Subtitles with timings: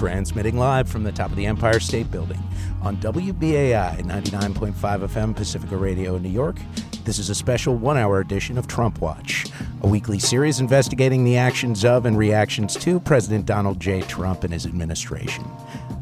[0.00, 2.42] transmitting live from the top of the Empire State Building
[2.80, 6.56] on WBAI 99.5 FM Pacifica Radio in New York.
[7.04, 9.44] This is a special one hour edition of Trump Watch,
[9.82, 14.00] a weekly series investigating the actions of and reactions to President Donald J.
[14.00, 15.44] Trump and his administration.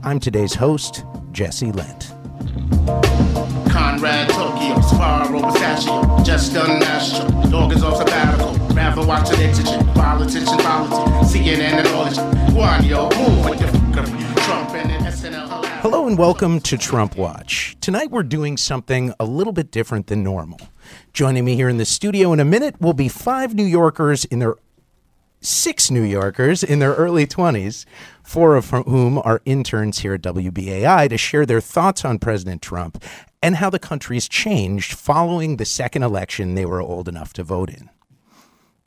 [0.05, 2.12] I'm today's host, Jesse Lent.
[3.69, 6.55] Conrad Tokyo, Sparrow Pistachio, just.
[6.55, 9.85] Dog is off sabbatical, rather watch an exigent.
[9.95, 12.19] Politician, politics, CNN and all this.
[12.49, 13.88] Move
[15.80, 17.77] Hello and welcome to Trump Watch.
[17.80, 20.61] Tonight we're doing something a little bit different than normal.
[21.12, 24.39] Joining me here in the studio in a minute will be five New Yorkers in
[24.39, 24.55] their
[25.41, 27.87] six New Yorkers in their early 20s,
[28.23, 33.03] four of whom are interns here at WBAI to share their thoughts on President Trump
[33.42, 37.69] and how the country's changed following the second election they were old enough to vote
[37.69, 37.91] in.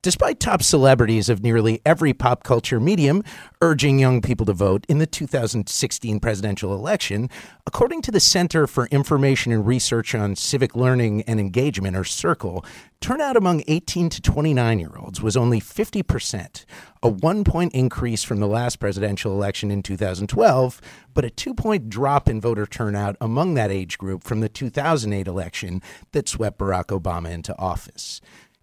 [0.03, 3.23] Despite top celebrities of nearly every pop culture medium
[3.61, 7.29] urging young people to vote in the 2016 presidential election,
[7.67, 12.65] according to the Center for Information and Research on Civic Learning and Engagement, or CIRCLE,
[12.99, 16.65] turnout among 18 to 29 year olds was only 50%,
[17.03, 20.81] a one point increase from the last presidential election in 2012,
[21.13, 25.27] but a two point drop in voter turnout among that age group from the 2008
[25.27, 25.79] election
[26.11, 28.19] that swept Barack Obama into office.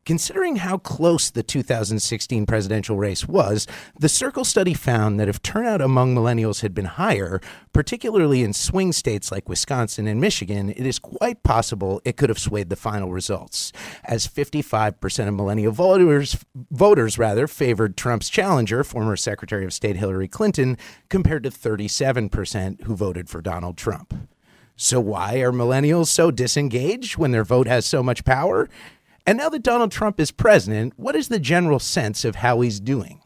[0.09, 3.67] Considering how close the 2016 presidential race was,
[3.99, 7.43] the Circle study found that if turnout among millennials had been higher,
[7.75, 12.39] particularly in swing states like Wisconsin and Michigan, it is quite possible it could have
[12.39, 13.71] swayed the final results,
[14.03, 16.39] as 55% of millennial voters
[16.71, 20.79] voters rather favored Trump's challenger, former Secretary of State Hillary Clinton,
[21.11, 24.15] compared to 37% who voted for Donald Trump.
[24.81, 28.69] So why are millennials so disengaged when their vote has so much power?
[29.29, 32.81] And now that Donald Trump is president, what is the general sense of how he's
[32.81, 33.21] doing?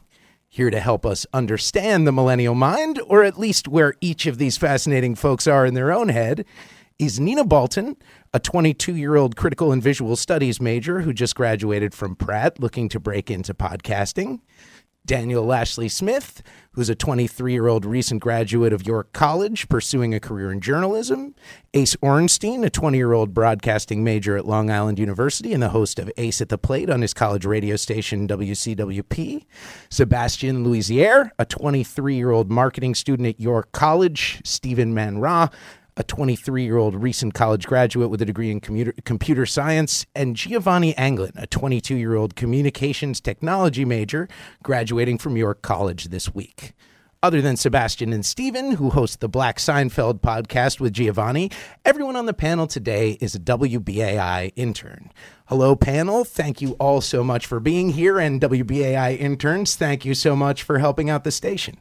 [0.48, 4.56] Here to help us understand the millennial mind, or at least where each of these
[4.56, 6.45] fascinating folks are in their own head,
[6.98, 7.97] is Nina Balton,
[8.34, 12.89] a 22 year old critical and visual studies major who just graduated from Pratt looking
[12.89, 14.41] to break into podcasting.
[15.05, 16.42] Daniel Lashley Smith,
[16.73, 21.35] who's a 23 year old recent graduate of York College pursuing a career in journalism.
[21.74, 25.98] Ace Ornstein, a 20 year old broadcasting major at Long Island University and the host
[25.98, 29.45] of Ace at the Plate on his college radio station WCWP.
[29.91, 34.41] Sebastian Louisier, a 23 year old marketing student at York College.
[34.45, 35.52] Stephen Manraj,
[35.97, 40.36] a 23 year old recent college graduate with a degree in computer, computer science, and
[40.36, 44.29] Giovanni Anglin, a 22 year old communications technology major
[44.63, 46.73] graduating from York College this week.
[47.25, 51.53] Other than Sebastian and Stephen, who host the Black Seinfeld podcast with Giovanni,
[51.85, 55.13] everyone on the panel today is a WBAI intern.
[55.47, 56.24] Hello, panel.
[56.24, 58.19] Thank you all so much for being here.
[58.19, 61.79] And WBAI interns, thank you so much for helping out the station.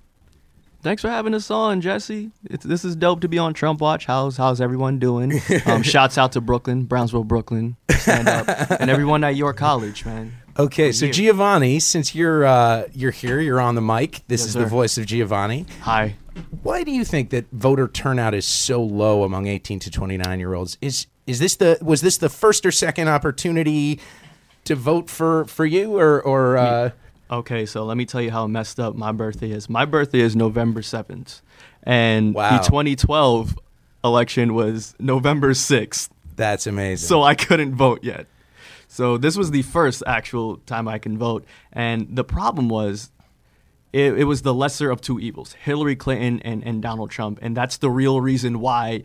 [0.81, 2.31] Thanks for having us on, Jesse.
[2.45, 4.05] It's, this is dope to be on Trump Watch.
[4.07, 5.41] How's how's everyone doing?
[5.65, 8.47] Um, shouts out to Brooklyn, Brownsville, Brooklyn, stand up,
[8.81, 10.33] and everyone at your college, man.
[10.57, 11.13] Okay, so here.
[11.13, 14.23] Giovanni, since you're uh, you're here, you're on the mic.
[14.27, 15.65] This Yes, is the voice of Giovanni.
[15.81, 16.15] Hi.
[16.63, 20.53] Why do you think that voter turnout is so low among 18 to 29 year
[20.53, 20.77] olds?
[20.81, 23.99] Is is this the was this the first or second opportunity
[24.63, 26.89] to vote for for you or or uh,
[27.31, 29.69] Okay, so let me tell you how messed up my birthday is.
[29.69, 31.41] My birthday is November seventh,
[31.83, 32.57] and Wow.
[32.57, 33.57] the 2012
[34.03, 36.11] election was November sixth.
[36.35, 37.07] that's amazing?
[37.07, 38.27] so I couldn't vote yet.
[38.89, 43.11] So this was the first actual time I can vote, and the problem was,
[43.93, 47.55] it, it was the lesser of two evils: Hillary Clinton and, and Donald Trump, and
[47.55, 49.03] that's the real reason why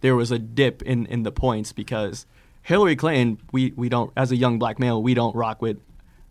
[0.00, 2.24] there was a dip in, in the points because
[2.62, 5.78] Hillary Clinton, we we don't as a young black male, we don't rock with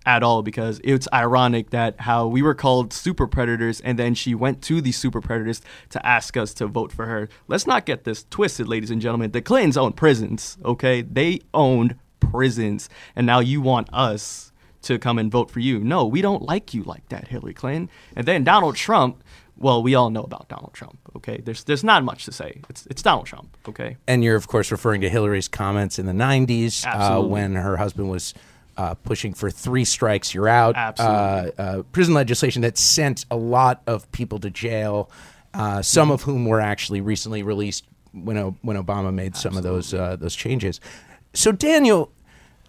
[0.07, 4.33] at all because it's ironic that how we were called super predators and then she
[4.33, 7.27] went to the super predators to ask us to vote for her.
[7.49, 9.31] Let's not get this twisted, ladies and gentlemen.
[9.31, 11.01] The Clintons own prisons, okay?
[11.01, 12.89] They owned prisons.
[13.17, 14.53] And now you want us
[14.83, 15.79] to come and vote for you.
[15.79, 17.89] No, we don't like you like that, Hillary Clinton.
[18.15, 19.21] And then Donald Trump,
[19.57, 21.41] well, we all know about Donald Trump, okay?
[21.43, 22.61] There's there's not much to say.
[22.69, 23.97] It's it's Donald Trump, okay?
[24.07, 28.09] and you're of course referring to Hillary's comments in the 90s uh, when her husband
[28.09, 28.33] was
[28.77, 31.17] uh, pushing for three strikes you're out Absolutely.
[31.57, 35.09] Uh, uh, prison legislation that sent a lot of people to jail
[35.53, 39.63] uh, some of whom were actually recently released when O- when Obama made some of
[39.63, 40.79] those uh, those changes
[41.33, 42.11] so Daniel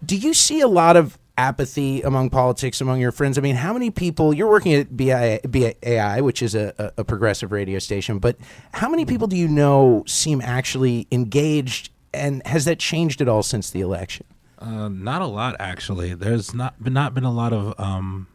[0.05, 3.37] do you see a lot of apathy among politics among your friends?
[3.37, 7.03] I mean, how many people you're working at BI, BAI, which is a, a, a
[7.05, 8.37] progressive radio station, but
[8.73, 13.41] how many people do you know seem actually engaged, and has that changed at all
[13.41, 14.25] since the election?
[14.59, 16.13] Uh, not a lot, actually.
[16.13, 18.27] There's not been not been a lot of um,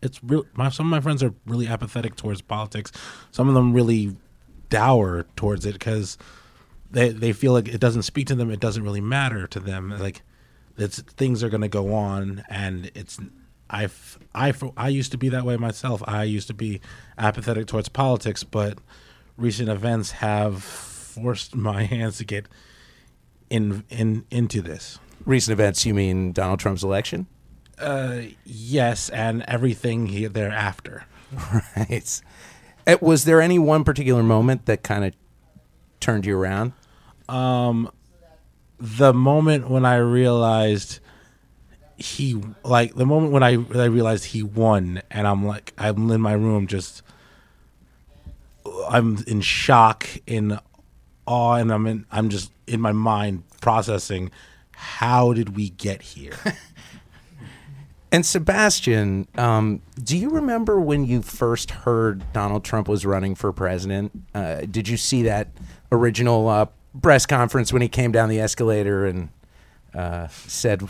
[0.00, 0.44] it's real.
[0.54, 2.92] My, some of my friends are really apathetic towards politics.
[3.32, 4.16] Some of them really
[4.68, 6.18] dour towards it because
[6.90, 8.50] they they feel like it doesn't speak to them.
[8.50, 9.90] It doesn't really matter to them.
[9.98, 10.22] Like
[10.76, 13.18] it's things are going to go on, and it's
[13.68, 13.88] I
[14.34, 16.02] I I used to be that way myself.
[16.06, 16.80] I used to be
[17.18, 18.78] apathetic towards politics, but
[19.36, 22.46] recent events have forced my hands to get
[23.50, 24.98] in in into this.
[25.24, 27.26] Recent events, you mean Donald Trump's election?
[27.78, 31.04] Uh, yes, and everything he, thereafter.
[31.76, 32.20] Right.
[32.86, 35.14] Uh, Was there any one particular moment that kind of
[35.98, 36.72] turned you around?
[37.28, 37.90] Um,
[38.78, 41.00] the moment when I realized
[41.96, 46.10] he like the moment when I when I realized he won, and I'm like I'm
[46.10, 47.02] in my room just
[48.88, 50.58] I'm in shock, in
[51.26, 54.30] awe, and I'm in I'm just in my mind processing
[54.76, 56.32] how did we get here?
[58.12, 63.52] And Sebastian, um, do you remember when you first heard Donald Trump was running for
[63.52, 64.12] president?
[64.32, 65.48] Uh, did you see that
[65.90, 66.66] original uh,
[67.02, 69.30] press conference when he came down the escalator and
[69.94, 70.88] uh, said,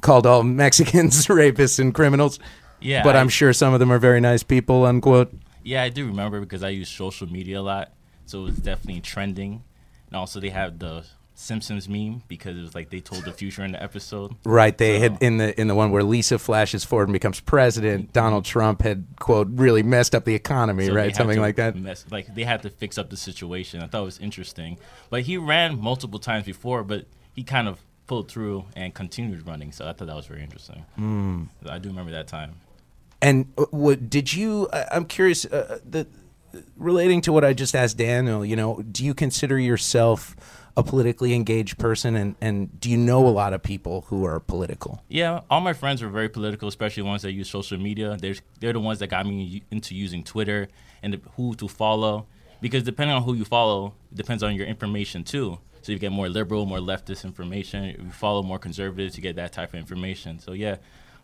[0.00, 2.38] called all Mexicans rapists and criminals?
[2.80, 4.86] Yeah, but I- I'm sure some of them are very nice people.
[4.86, 5.30] Unquote.
[5.62, 7.92] Yeah, I do remember because I use social media a lot,
[8.24, 9.62] so it was definitely trending.
[10.06, 13.64] And also, they have the Simpsons meme because it was like they told the future
[13.64, 14.34] in the episode.
[14.44, 14.76] Right.
[14.76, 18.12] They So- had in the in the one where Lisa flashes forward and becomes president.
[18.12, 20.86] Donald Trump had quote really messed up the economy.
[20.86, 21.14] So right.
[21.16, 21.74] Something like that.
[21.76, 23.82] Mess, like they had to fix up the situation.
[23.82, 24.78] I thought it was interesting,
[25.10, 29.72] but he ran multiple times before, but he kind of pulled through and continued running.
[29.72, 30.84] So I thought that was very interesting.
[30.98, 31.48] Mm.
[31.66, 32.56] I do remember that time.
[33.22, 34.68] And uh, what did you?
[34.72, 35.44] I'm curious.
[35.46, 36.06] Uh, the
[36.76, 38.44] relating to what I just asked Daniel.
[38.44, 40.36] You know, do you consider yourself
[40.76, 44.40] a politically engaged person, and and do you know a lot of people who are
[44.40, 45.02] political?
[45.08, 48.16] Yeah, all my friends were very political, especially ones that use social media.
[48.20, 50.68] They're they're the ones that got me into using Twitter
[51.02, 52.26] and who to follow.
[52.60, 55.58] Because depending on who you follow, it depends on your information too.
[55.82, 57.84] So you get more liberal, more leftist information.
[57.86, 60.38] If you follow more conservatives, you get that type of information.
[60.38, 60.76] So yeah,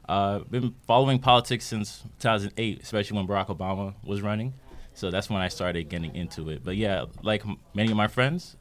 [0.09, 4.55] uh, been following politics since 2008, especially when Barack Obama was running.
[4.95, 6.65] So that's when I started getting into it.
[6.65, 8.57] But yeah, like many of my friends,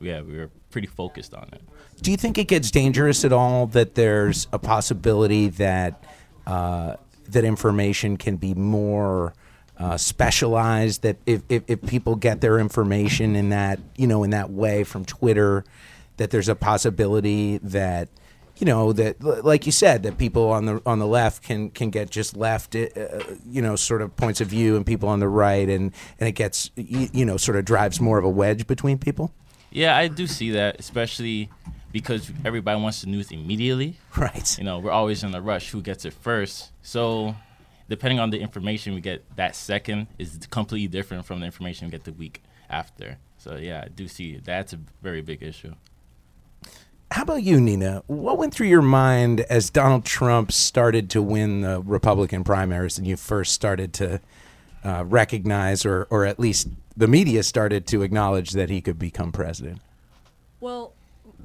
[0.00, 1.62] yeah, we were pretty focused on it.
[2.02, 6.02] Do you think it gets dangerous at all that there's a possibility that
[6.46, 6.96] uh,
[7.28, 9.34] that information can be more
[9.78, 11.02] uh, specialized?
[11.02, 14.84] That if, if, if people get their information in that you know in that way
[14.84, 15.64] from Twitter,
[16.16, 18.08] that there's a possibility that
[18.56, 21.90] you know that like you said that people on the on the left can can
[21.90, 22.86] get just left uh,
[23.46, 26.32] you know sort of points of view and people on the right and and it
[26.32, 29.32] gets you, you know sort of drives more of a wedge between people.
[29.70, 31.48] Yeah, I do see that, especially
[31.92, 33.96] because everybody wants the news immediately.
[34.16, 34.58] Right.
[34.58, 36.72] You know, we're always in a rush who gets it first.
[36.82, 37.34] So,
[37.88, 41.90] depending on the information we get that second is completely different from the information we
[41.90, 43.18] get the week after.
[43.38, 45.74] So, yeah, I do see that's a very big issue.
[47.12, 48.04] How about you, Nina?
[48.06, 53.06] What went through your mind as Donald Trump started to win the Republican primaries and
[53.06, 54.20] you first started to
[54.84, 59.32] uh, recognize, or, or at least the media started to acknowledge that he could become
[59.32, 59.80] president?
[60.60, 60.94] Well,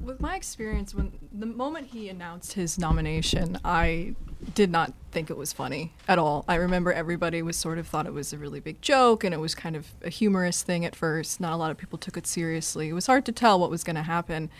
[0.00, 4.14] with my experience, when the moment he announced his nomination, I
[4.54, 6.44] did not think it was funny at all.
[6.48, 9.38] I remember everybody was sort of thought it was a really big joke, and it
[9.38, 11.40] was kind of a humorous thing at first.
[11.40, 12.88] Not a lot of people took it seriously.
[12.88, 14.50] It was hard to tell what was going to happen,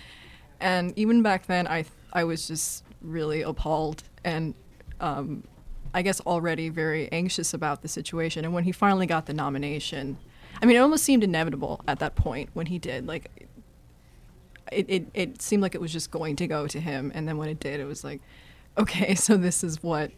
[0.60, 4.54] and even back then, I I was just really appalled and.
[4.98, 5.44] Um,
[5.96, 8.44] I guess already very anxious about the situation.
[8.44, 10.18] And when he finally got the nomination,
[10.60, 13.06] I mean, it almost seemed inevitable at that point when he did.
[13.06, 13.48] Like,
[14.70, 17.10] it, it, it seemed like it was just going to go to him.
[17.14, 18.20] And then when it did, it was like,
[18.76, 20.10] okay, so this is what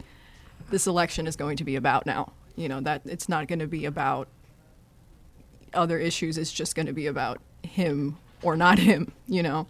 [0.69, 2.33] this election is going to be about now.
[2.57, 4.27] You know, that it's not going to be about
[5.73, 9.65] other issues, it's just going to be about him or not him, you know?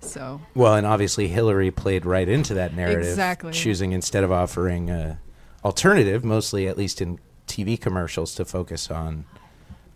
[0.00, 3.52] So, Well, and obviously Hillary played right into that narrative, Exactly.
[3.52, 5.18] choosing instead of offering a
[5.64, 9.24] alternative, mostly at least in TV commercials, to focus on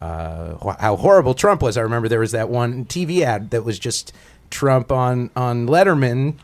[0.01, 1.77] uh, how horrible Trump was.
[1.77, 4.13] I remember there was that one TV ad that was just
[4.51, 6.39] Trump on on Letterman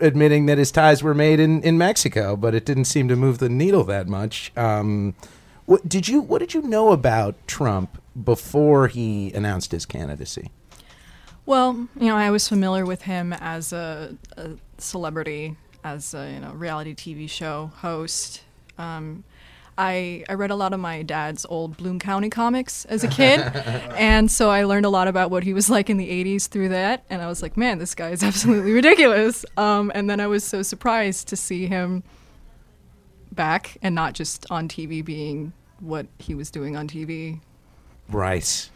[0.00, 3.38] admitting that his ties were made in, in Mexico, but it didn't seem to move
[3.38, 4.52] the needle that much.
[4.56, 5.14] Um,
[5.66, 10.50] what did you What did you know about Trump before he announced his candidacy?
[11.46, 16.40] Well, you know, I was familiar with him as a, a celebrity, as a you
[16.40, 18.42] know reality TV show host.
[18.78, 19.24] Um,
[19.76, 23.40] I I read a lot of my dad's old Bloom County comics as a kid,
[23.96, 26.70] and so I learned a lot about what he was like in the '80s through
[26.70, 27.04] that.
[27.08, 29.44] And I was like, man, this guy is absolutely ridiculous.
[29.56, 32.02] Um, and then I was so surprised to see him
[33.30, 37.40] back and not just on TV being what he was doing on TV.
[38.10, 38.68] Right.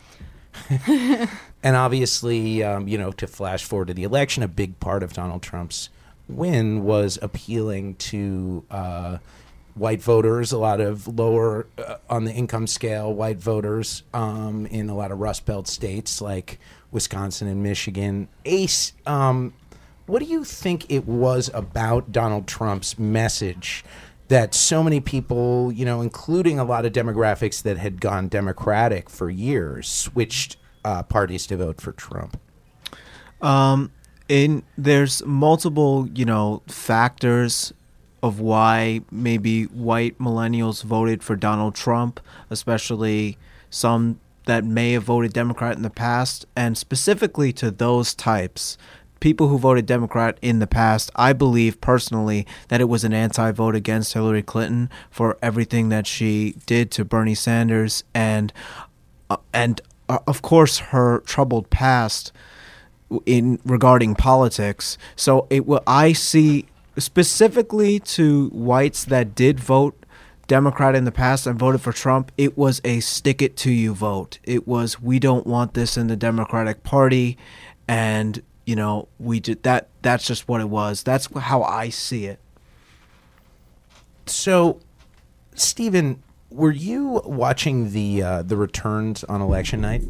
[0.86, 5.12] and obviously, um, you know, to flash forward to the election, a big part of
[5.12, 5.88] Donald Trump's
[6.28, 9.18] win was appealing to uh,
[9.74, 14.88] white voters, a lot of lower uh, on the income scale white voters um, in
[14.88, 16.58] a lot of Rust Belt states like
[16.90, 18.28] Wisconsin and Michigan.
[18.44, 19.54] Ace, um,
[20.06, 23.84] what do you think it was about Donald Trump's message?
[24.28, 29.10] That so many people, you know, including a lot of demographics that had gone Democratic
[29.10, 32.40] for years, switched uh, parties to vote for Trump.
[33.42, 33.92] Um,
[34.78, 37.74] there's multiple, you know, factors
[38.22, 43.36] of why maybe white millennials voted for Donald Trump, especially
[43.70, 48.76] some that may have voted Democrat in the past, and specifically to those types,
[49.20, 53.52] people who voted Democrat in the past, I believe personally that it was an anti
[53.52, 58.52] vote against Hillary Clinton for everything that she did to Bernie Sanders and
[59.30, 62.32] uh, and uh, of course her troubled past
[63.26, 64.98] in regarding politics.
[65.14, 66.66] So it will I see
[66.98, 69.96] specifically to whites that did vote
[70.46, 73.94] Democrat in the past and voted for Trump, it was a stick it to you
[73.94, 74.38] vote.
[74.42, 77.38] It was we don't want this in the Democratic Party
[77.88, 81.02] and you know, we did that that's just what it was.
[81.02, 82.38] That's how I see it.
[84.26, 84.78] So,
[85.54, 90.02] Stephen, were you watching the uh, the returns on election night?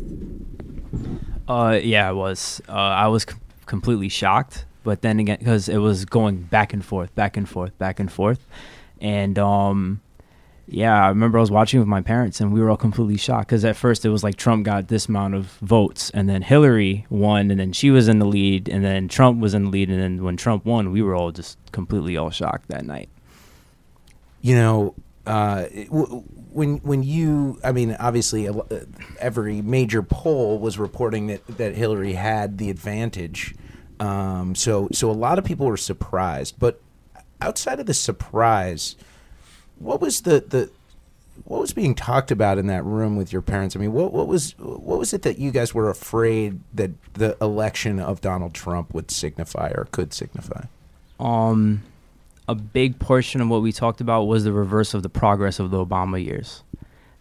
[1.48, 2.60] Uh, yeah, I was.
[2.68, 3.36] Uh, I was c-
[3.66, 7.76] completely shocked, but then again, because it was going back and forth, back and forth,
[7.78, 8.46] back and forth,
[9.00, 10.00] and um,
[10.68, 13.48] yeah, I remember I was watching with my parents, and we were all completely shocked
[13.48, 17.06] because at first it was like Trump got this amount of votes, and then Hillary
[17.10, 19.90] won, and then she was in the lead, and then Trump was in the lead,
[19.90, 23.08] and then when Trump won, we were all just completely all shocked that night.
[24.40, 24.94] You know,
[25.26, 25.64] uh,
[26.52, 28.54] when when you, I mean, obviously, uh,
[29.18, 33.54] every major poll was reporting that that Hillary had the advantage.
[34.00, 36.80] Um, so so a lot of people were surprised, but
[37.40, 38.96] outside of the surprise,
[39.78, 40.70] what was the the
[41.44, 43.74] what was being talked about in that room with your parents?
[43.74, 47.36] I mean, what what was what was it that you guys were afraid that the
[47.40, 50.64] election of Donald Trump would signify or could signify?
[51.18, 51.82] Um,
[52.48, 55.70] a big portion of what we talked about was the reverse of the progress of
[55.70, 56.62] the Obama years.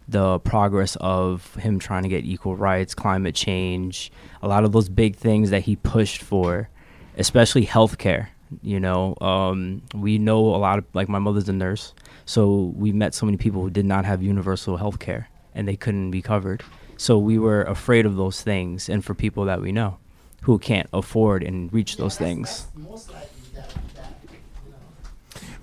[0.08, 4.88] The progress of him trying to get equal rights, climate change, a lot of those
[4.88, 6.68] big things that he pushed for,
[7.16, 8.28] especially healthcare.
[8.62, 11.94] You know, um, we know a lot of, like, my mother's a nurse,
[12.26, 15.76] so we met so many people who did not have universal health care and they
[15.76, 16.62] couldn't be covered.
[16.96, 19.98] So we were afraid of those things, and for people that we know
[20.42, 22.66] who can't afford and reach those things.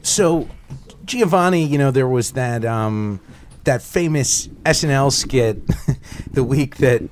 [0.01, 0.47] So,
[1.05, 3.19] Giovanni, you know, there was that um,
[3.69, 5.61] that famous SNL skit
[6.33, 7.03] the week that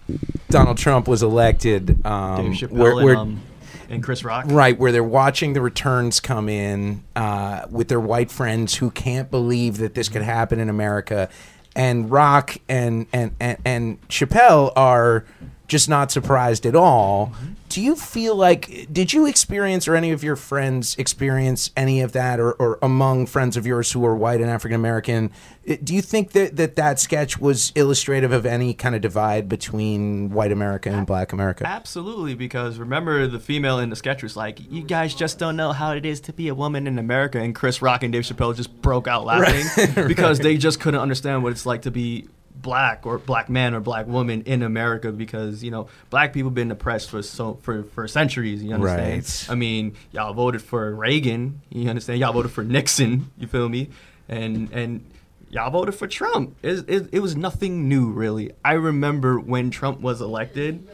[0.49, 3.41] Donald Trump was elected, um, Dave Chappelle where, where- and, um,
[3.89, 4.45] and Chris Rock.
[4.47, 9.29] right where they're watching the returns come in uh, with their white friends who can't
[9.29, 11.29] believe that this could happen in America,
[11.75, 15.25] and Rock and and and, and Chappelle are
[15.67, 17.33] just not surprised at all.
[17.69, 22.13] Do you feel like did you experience or any of your friends experience any of
[22.13, 25.31] that or, or among friends of yours who are white and African American?
[25.69, 29.49] Uh, do you think that, that that sketch was illustrative of any kind of divide
[29.49, 31.67] between white America and black America?
[31.67, 35.73] Absolutely, because remember the female in the sketch was like, "You guys just don't know
[35.73, 38.55] how it is to be a woman in America," and Chris Rock and Dave Chappelle
[38.55, 39.65] just broke out laughing
[40.07, 42.29] because they just couldn't understand what it's like to be
[42.61, 46.71] black or black man or black woman in America because you know black people been
[46.71, 48.63] oppressed for so for for centuries.
[48.63, 49.13] You understand?
[49.13, 49.47] Right.
[49.49, 51.61] I mean, y'all voted for Reagan.
[51.69, 52.19] You understand?
[52.19, 53.31] Y'all voted for Nixon.
[53.37, 53.89] You feel me?
[54.27, 55.05] And and
[55.49, 56.55] y'all voted for Trump.
[56.61, 58.51] It, it, it was nothing new, really.
[58.63, 60.87] I remember when Trump was elected.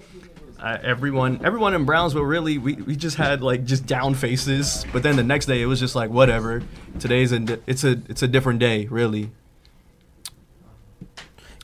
[0.60, 4.86] Uh, everyone, everyone in Brownsville, really, we, we just had like just down faces.
[4.93, 6.63] But then the next day, it was just like whatever.
[7.00, 9.29] Today's a it's a it's a different day, really.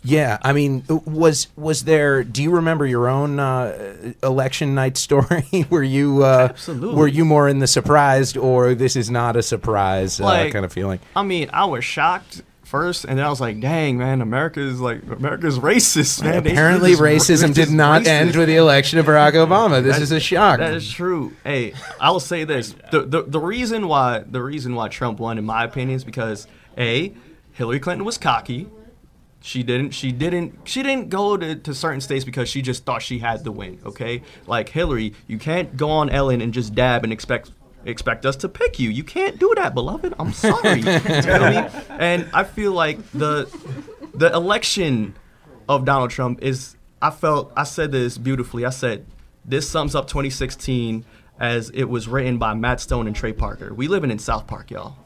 [0.03, 2.23] Yeah, I mean, was was there?
[2.23, 5.65] Do you remember your own uh, election night story?
[5.69, 6.95] were you uh, Absolutely.
[6.95, 10.71] Were you more in the surprised, or this is not a surprise uh, kind of
[10.71, 10.99] feeling?
[11.15, 14.79] I mean, I was shocked first, and then I was like, "Dang, man, America is
[14.79, 18.07] like America's racist, man." Apparently, racism did not racist.
[18.07, 19.83] end with the election of Barack Obama.
[19.83, 20.59] This That- is a shock.
[20.59, 21.33] That is true.
[21.43, 25.37] Hey, I will say this: the, the the reason why the reason why Trump won,
[25.37, 27.11] in my opinion, is because a
[27.51, 28.67] Hillary Clinton was cocky.
[29.41, 29.91] She didn't.
[29.91, 30.59] She didn't.
[30.65, 33.79] She didn't go to, to certain states because she just thought she had the win.
[33.85, 37.51] Okay, like Hillary, you can't go on Ellen and just dab and expect
[37.85, 38.89] expect us to pick you.
[38.89, 40.13] You can't do that, beloved.
[40.19, 40.79] I'm sorry.
[40.81, 41.67] you feel me?
[41.89, 43.49] And I feel like the
[44.13, 45.15] the election
[45.67, 46.75] of Donald Trump is.
[47.01, 48.65] I felt I said this beautifully.
[48.65, 49.05] I said
[49.45, 51.05] this sums up 2016
[51.39, 53.73] as it was written by Matt Stone and Trey Parker.
[53.73, 54.97] We living in South Park, y'all.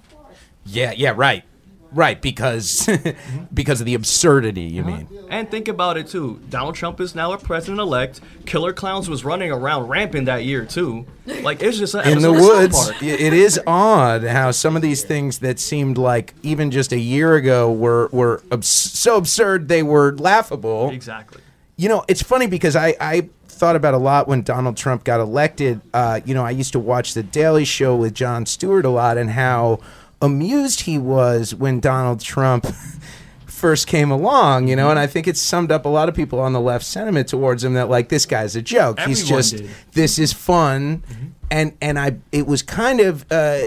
[0.66, 1.44] Yeah, yeah, right.
[1.94, 2.90] Right, because
[3.54, 5.08] because of the absurdity, you mean.
[5.30, 6.40] And think about it too.
[6.50, 8.22] Donald Trump is now a president elect.
[8.46, 11.06] Killer Clowns was running around rampant that year too.
[11.42, 12.76] Like it's just an in the woods.
[12.76, 13.02] Park.
[13.02, 17.36] It is odd how some of these things that seemed like even just a year
[17.36, 20.90] ago were were abs- so absurd they were laughable.
[20.90, 21.42] Exactly.
[21.76, 25.20] You know, it's funny because I, I thought about a lot when Donald Trump got
[25.20, 25.82] elected.
[25.94, 29.18] Uh, you know, I used to watch The Daily Show with Jon Stewart a lot
[29.18, 29.80] and how
[30.24, 32.66] amused he was when Donald Trump
[33.46, 36.40] first came along, you know, and I think it summed up a lot of people
[36.40, 39.00] on the left sentiment towards him that like this guy's a joke.
[39.02, 39.70] He's just did.
[39.92, 41.04] this is fun.
[41.52, 43.60] And and I it was kind of uh,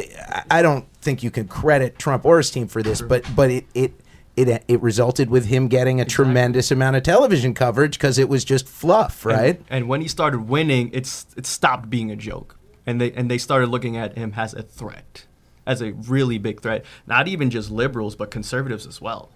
[0.51, 3.65] I- don't think you can credit Trump or his team for this, but but it
[3.75, 3.93] it
[4.37, 8.45] it, it resulted with him getting a tremendous amount of television coverage because it was
[8.45, 9.57] just fluff, right?
[9.59, 13.31] And, and when he started winning, it's it stopped being a joke, and they and
[13.31, 15.25] they started looking at him as a threat,
[15.67, 16.85] as a really big threat.
[17.07, 19.29] Not even just liberals, but conservatives as well.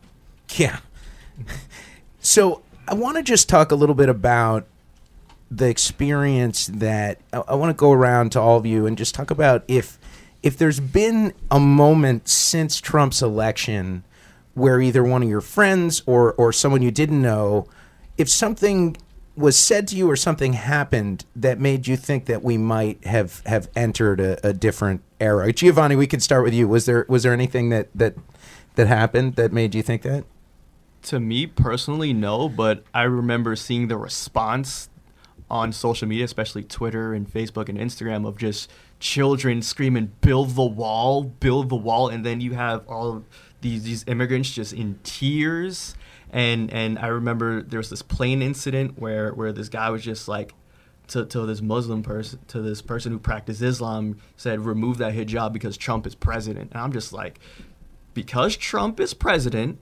[0.56, 0.80] Yeah.
[2.20, 4.66] So I want to just talk a little bit about
[5.50, 9.14] the experience that I, I want to go around to all of you and just
[9.14, 9.98] talk about if
[10.42, 14.04] if there's been a moment since Trump's election
[14.54, 17.66] where either one of your friends or or someone you didn't know,
[18.16, 18.96] if something
[19.40, 23.42] was said to you or something happened that made you think that we might have
[23.46, 25.52] have entered a, a different era.
[25.52, 26.68] Giovanni, we could start with you.
[26.68, 28.14] Was there was there anything that that
[28.76, 30.24] that happened that made you think that?
[31.04, 34.90] To me personally, no, but I remember seeing the response
[35.50, 38.70] on social media, especially Twitter and Facebook and Instagram, of just
[39.00, 43.24] children screaming, "Build the wall, build the wall," and then you have all
[43.60, 45.94] these these immigrants just in tears.
[46.32, 50.28] And and I remember there was this plane incident where where this guy was just
[50.28, 50.54] like.
[51.08, 55.52] To, to this Muslim person, to this person who practiced Islam, said, "Remove that hijab
[55.52, 57.40] because Trump is president." And I'm just like,
[58.14, 59.80] because Trump is president,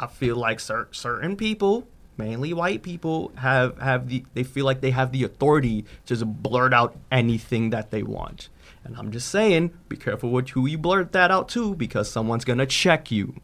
[0.00, 4.80] I feel like cer- certain people, mainly white people, have have the they feel like
[4.80, 8.48] they have the authority to just blurt out anything that they want.
[8.84, 12.46] And I'm just saying, be careful with who you blurt that out to, because someone's
[12.46, 13.34] gonna check you.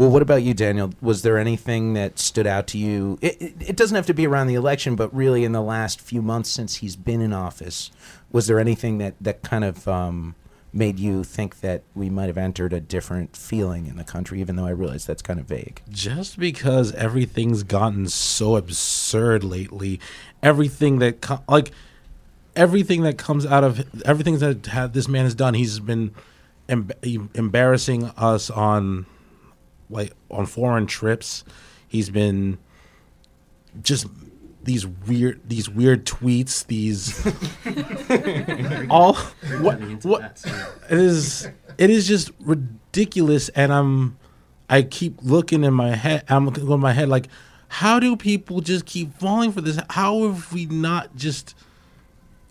[0.00, 0.94] Well, what about you, Daniel?
[1.02, 3.18] Was there anything that stood out to you?
[3.20, 6.00] It, it, it doesn't have to be around the election, but really in the last
[6.00, 7.90] few months since he's been in office,
[8.32, 10.36] was there anything that that kind of um,
[10.72, 14.40] made you think that we might have entered a different feeling in the country?
[14.40, 15.82] Even though I realize that's kind of vague.
[15.90, 20.00] just because everything's gotten so absurd lately,
[20.42, 21.72] everything that like
[22.56, 26.14] everything that comes out of everything that this man has done, he's been
[26.70, 26.88] em-
[27.34, 29.04] embarrassing us on
[29.90, 31.44] like on foreign trips.
[31.88, 32.58] He's been
[33.82, 34.06] just
[34.62, 37.14] these weird these weird tweets, these
[38.90, 39.14] all
[39.60, 40.44] what what
[40.90, 41.48] it is
[41.78, 44.18] it is just ridiculous and i'm
[44.68, 47.28] i keep looking in my head i'm looking in my head like
[47.68, 51.54] how do people just keep falling for this how have we not just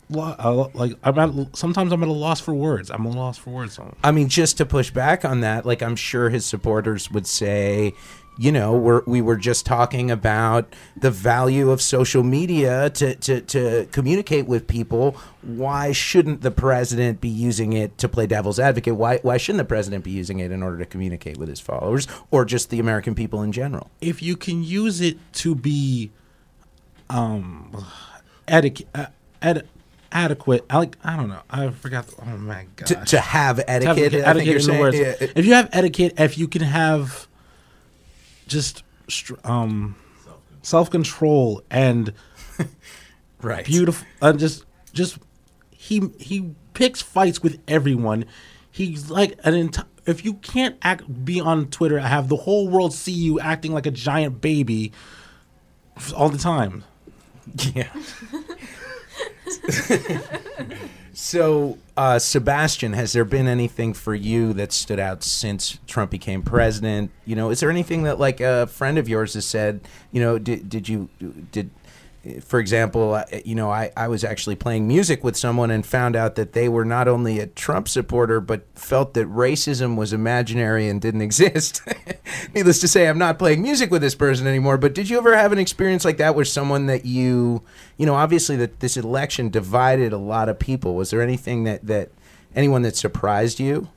[0.09, 3.37] lo- like i'm at sometimes i'm at a loss for words i'm at a loss
[3.37, 7.11] for words I mean, just to push back on that, like I'm sure his supporters
[7.11, 7.93] would say,
[8.37, 13.41] you know, we're, we were just talking about the value of social media to, to,
[13.41, 15.17] to communicate with people.
[15.41, 18.95] Why shouldn't the president be using it to play devil's advocate?
[18.95, 22.07] Why, why shouldn't the president be using it in order to communicate with his followers
[22.31, 23.89] or just the American people in general?
[24.01, 26.11] if you can use it to be
[27.09, 27.85] um
[28.47, 29.07] etiquette uh,
[30.11, 33.07] adequate I like i don't know i forgot the, oh my god To, to have
[33.07, 34.97] to have etiquette, I think you're etiquette the words.
[34.99, 37.27] Yeah, it- if you have etiquette, if you can have
[38.47, 38.83] just
[39.43, 39.95] um,
[40.63, 42.13] self control and
[43.41, 43.65] right.
[43.65, 45.19] beautiful, uh, just just
[45.71, 48.25] he he picks fights with everyone.
[48.71, 49.85] He's like an entire.
[50.05, 53.85] If you can't act, be on Twitter, have the whole world see you acting like
[53.85, 54.91] a giant baby
[56.15, 56.83] all the time.
[57.73, 57.89] Yeah.
[61.13, 66.41] so, uh, Sebastian, has there been anything for you that stood out since Trump became
[66.41, 67.11] president?
[67.25, 69.81] You know, is there anything that like a friend of yours has said?
[70.11, 71.09] You know, did did you
[71.51, 71.69] did
[72.41, 76.15] for example, I- you know, I, I was actually playing music with someone and found
[76.15, 80.87] out that they were not only a Trump supporter, but felt that racism was imaginary
[80.87, 81.81] and didn't exist.
[82.53, 84.77] Needless to say, I'm not playing music with this person anymore.
[84.77, 87.63] But did you ever have an experience like that with someone that you,
[87.97, 90.95] you know, obviously that this election divided a lot of people?
[90.95, 92.09] Was there anything that, that
[92.55, 93.89] anyone that surprised you?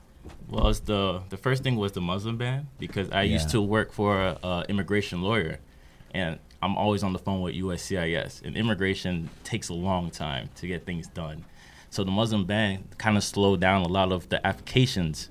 [0.49, 3.91] Well, it's the the first thing was the Muslim ban because I used to work
[3.91, 5.57] for a, a immigration lawyer,
[6.13, 10.67] and I'm always on the phone with USCIS, and immigration takes a long time to
[10.67, 11.43] get things done.
[11.89, 15.29] So the Muslim ban kind of slowed down a lot of the applications.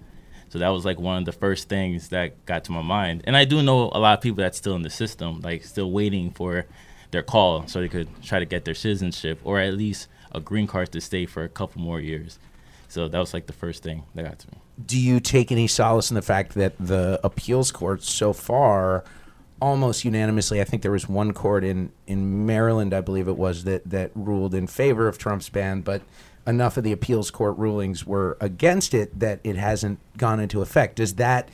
[0.50, 3.22] So that was like one of the first things that got to my mind.
[3.24, 5.90] And I do know a lot of people that's still in the system, like still
[5.90, 6.66] waiting for
[7.10, 10.66] their call so they could try to get their citizenship or at least a green
[10.66, 12.38] card to stay for a couple more years.
[12.88, 14.58] So that was like the first thing that got to me.
[14.84, 19.04] do you take any solace in the fact that the appeals court so far
[19.62, 23.62] almost unanimously i think there was one court in in maryland i believe it was
[23.62, 26.02] that that ruled in favor of trump's ban but
[26.48, 30.96] enough of the appeals court rulings were against it that it hasn't gone into effect
[30.96, 31.48] does that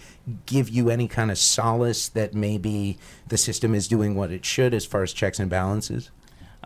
[0.47, 4.73] give you any kind of solace that maybe the system is doing what it should
[4.73, 6.11] as far as checks and balances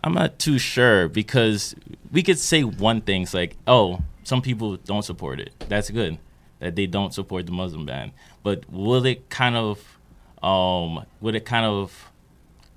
[0.04, 1.76] I'm not too sure because
[2.10, 5.52] we could say one thing, it's like, oh, some people don't support it.
[5.68, 6.18] That's good
[6.58, 8.12] that they don't support the Muslim ban.
[8.42, 9.98] But will it kind of,
[10.42, 12.10] um, would it kind of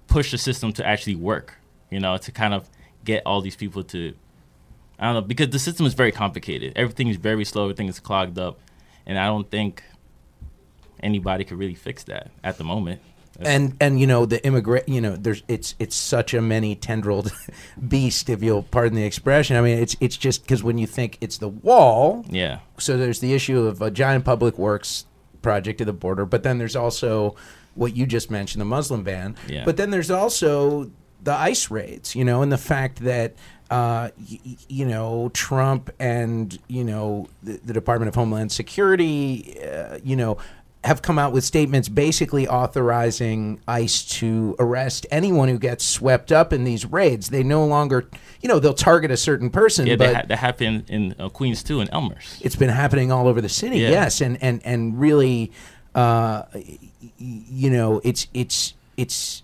[0.07, 1.55] push the system to actually work?
[1.89, 2.69] You know, to kind of
[3.03, 4.13] get all these people to,
[4.99, 6.73] I don't know, because the system is very complicated.
[6.75, 7.63] Everything is very slow.
[7.63, 8.59] Everything is clogged up,
[9.05, 9.83] and I don't think
[11.01, 13.01] anybody could really fix that at the moment.
[13.41, 17.29] and and you know the immigrant you know there's it's it's such a many tendrilled
[17.89, 21.17] beast if you'll pardon the expression i mean it's it's just because when you think
[21.19, 22.59] it's the wall yeah.
[22.77, 25.05] so there's the issue of a giant public works
[25.45, 27.35] project at the border but then there's also
[27.75, 29.63] what you just mentioned the muslim ban Yeah.
[29.63, 30.89] but then there's also
[31.23, 33.29] the ICE raids you know and the fact that
[33.69, 39.97] uh, y- you know Trump and you know the, the Department of Homeland Security, uh,
[40.03, 40.37] you know,
[40.85, 46.53] have come out with statements basically authorizing ICE to arrest anyone who gets swept up
[46.53, 47.29] in these raids.
[47.31, 48.07] They no longer,
[48.41, 51.63] you know, they'll target a certain person, Yeah, that, ha- that happened in uh, Queens
[51.63, 52.45] too, in Elmhurst.
[52.45, 53.79] it's been happening all over the city.
[53.79, 53.89] Yeah.
[53.89, 55.51] Yes, and and and really,
[55.95, 56.43] uh,
[57.17, 59.41] you know, it's it's it's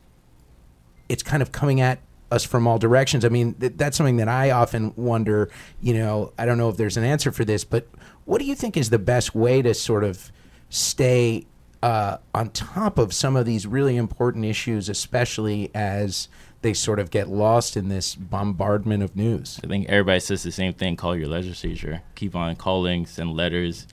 [1.10, 2.00] it's kind of coming at
[2.32, 3.26] us from all directions.
[3.26, 5.50] I mean, th- that's something that I often wonder.
[5.82, 7.88] You know, I don't know if there's an answer for this, but
[8.26, 10.32] what do you think is the best way to sort of
[10.72, 11.46] stay
[11.84, 16.28] uh, on top of some of these really important issues, especially as
[16.62, 19.60] they sort of get lost in this bombardment of news?
[19.64, 20.96] I think everybody says the same thing.
[20.96, 22.02] Call your legislature.
[22.16, 23.88] Keep on calling, send letters.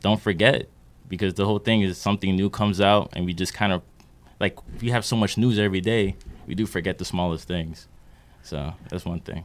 [0.00, 0.68] Don't forget,
[1.08, 3.82] because the whole thing is something new comes out, and we just kind of
[4.40, 6.16] like we have so much news every day.
[6.46, 7.86] We do forget the smallest things.
[8.42, 9.44] So that's one thing.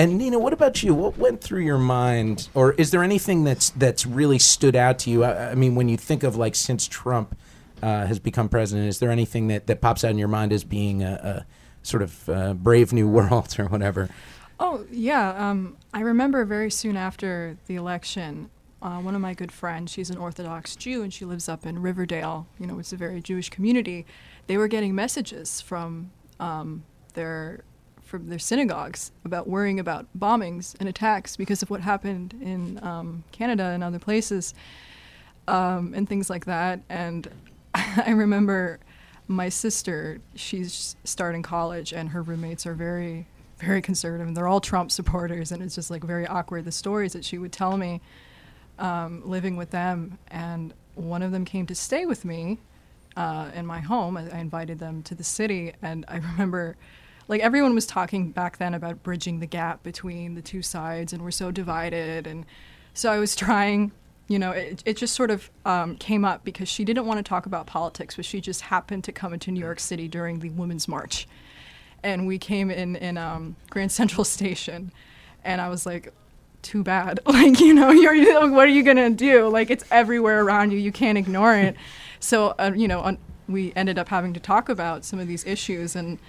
[0.00, 0.94] And Nina, what about you?
[0.94, 5.10] What went through your mind, or is there anything that's that's really stood out to
[5.10, 5.24] you?
[5.24, 7.36] I, I mean, when you think of like since Trump
[7.82, 10.64] uh, has become president, is there anything that, that pops out in your mind as
[10.64, 11.46] being a, a
[11.82, 14.08] sort of uh, brave new world or whatever?
[14.58, 18.48] Oh yeah, um, I remember very soon after the election,
[18.80, 21.78] uh, one of my good friends, she's an Orthodox Jew and she lives up in
[21.78, 22.46] Riverdale.
[22.58, 24.06] You know, it's a very Jewish community.
[24.46, 27.64] They were getting messages from um, their
[28.10, 33.22] from their synagogues about worrying about bombings and attacks because of what happened in um,
[33.30, 34.52] Canada and other places
[35.46, 36.80] um, and things like that.
[36.88, 37.28] And
[37.74, 38.80] I remember
[39.28, 43.26] my sister, she's starting college, and her roommates are very,
[43.58, 44.26] very conservative.
[44.26, 46.64] And they're all Trump supporters, and it's just like very awkward.
[46.64, 48.00] The stories that she would tell me
[48.80, 50.18] um, living with them.
[50.28, 52.58] And one of them came to stay with me
[53.16, 54.16] uh, in my home.
[54.16, 56.76] I, I invited them to the city, and I remember.
[57.30, 61.22] Like everyone was talking back then about bridging the gap between the two sides, and
[61.22, 62.26] we're so divided.
[62.26, 62.44] And
[62.92, 63.92] so I was trying
[64.26, 67.22] you know, it, it just sort of um, came up because she didn't want to
[67.28, 70.50] talk about politics, but she just happened to come into New York City during the
[70.50, 71.26] Women's March.
[72.04, 74.92] And we came in in um, Grand Central Station,
[75.44, 76.12] and I was like,
[76.62, 77.18] too bad.
[77.26, 79.48] Like, you know, you're, you what are you to do?
[79.48, 80.78] Like, it's everywhere around you.
[80.78, 81.74] You can't ignore it.
[82.20, 83.16] So, uh, you know,
[83.48, 85.96] we ended up having to talk about some of these issues.
[85.96, 86.20] And,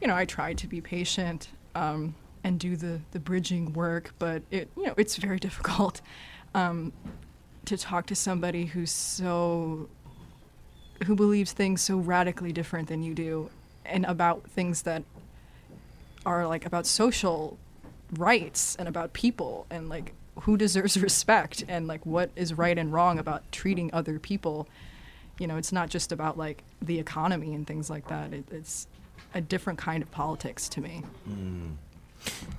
[0.00, 4.42] you know, I tried to be patient um, and do the, the bridging work, but
[4.50, 6.00] it, you know, it's very difficult.
[6.54, 6.92] Um,
[7.66, 9.88] to talk to somebody who's so
[11.04, 13.48] who believes things so radically different than you do
[13.84, 15.02] and about things that
[16.26, 17.58] are like about social
[18.16, 22.92] rights and about people and like who deserves respect and like what is right and
[22.92, 24.66] wrong about treating other people
[25.40, 28.32] you know, it's not just about like the economy and things like that.
[28.32, 28.86] It, it's
[29.34, 31.02] a different kind of politics to me.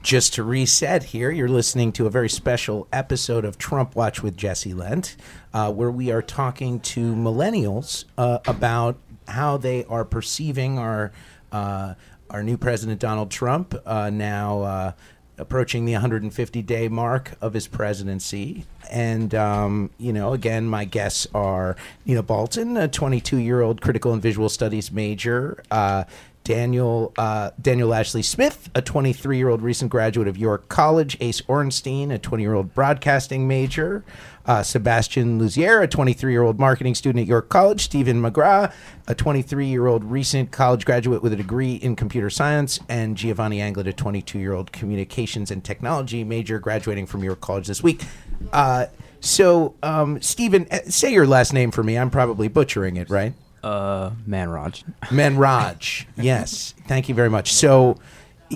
[0.01, 4.35] Just to reset here, you're listening to a very special episode of Trump Watch with
[4.35, 5.15] Jesse Lent,
[5.53, 11.11] uh, where we are talking to millennials uh, about how they are perceiving our
[11.51, 11.93] uh,
[12.31, 14.91] our new president Donald Trump, uh, now uh,
[15.37, 18.65] approaching the 150 day mark of his presidency.
[18.89, 24.13] And um, you know, again, my guests are Nina Balton, a 22 year old critical
[24.13, 25.61] and visual studies major.
[25.69, 26.05] Uh,
[26.43, 31.41] Daniel uh, Daniel Ashley Smith, a 23 year old recent graduate of York College, Ace
[31.47, 34.03] Ornstein, a 20 year old broadcasting major,
[34.45, 38.73] uh, Sebastian Luzier, a 23 year old marketing student at York College, Stephen McGrath,
[39.07, 43.61] a 23 year old recent college graduate with a degree in computer science, and Giovanni
[43.61, 48.03] Anglet, a 22 year old communications and technology major graduating from York College this week.
[48.51, 48.87] Uh,
[49.19, 51.97] so, um, Stephen, uh, say your last name for me.
[51.97, 53.33] I'm probably butchering it, right?
[53.63, 54.83] Uh, Manraj.
[55.03, 56.05] Menraj.
[56.17, 56.73] yes.
[56.87, 57.53] Thank you very much.
[57.53, 57.97] So,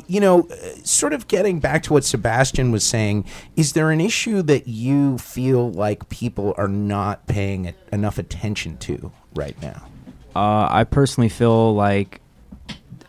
[0.07, 4.01] you know, uh, sort of getting back to what Sebastian was saying, is there an
[4.01, 9.85] issue that you feel like people are not paying enough attention to right now?
[10.35, 12.19] Uh, I personally feel like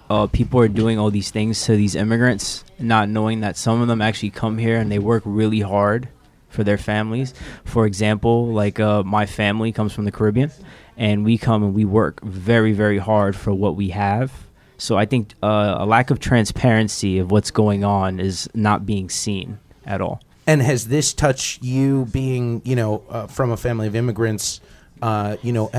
[0.08, 3.88] uh, people are doing all these things to these immigrants, not knowing that some of
[3.88, 6.08] them actually come here and they work really hard
[6.48, 7.34] for their families.
[7.64, 10.52] For example, like uh, my family comes from the Caribbean,
[10.96, 14.32] and we come and we work very, very hard for what we have.
[14.78, 19.08] So I think uh, a lack of transparency of what's going on is not being
[19.08, 20.20] seen at all.
[20.46, 24.60] And has this touched you being, you know, uh, from a family of immigrants?
[25.02, 25.70] Uh, you know,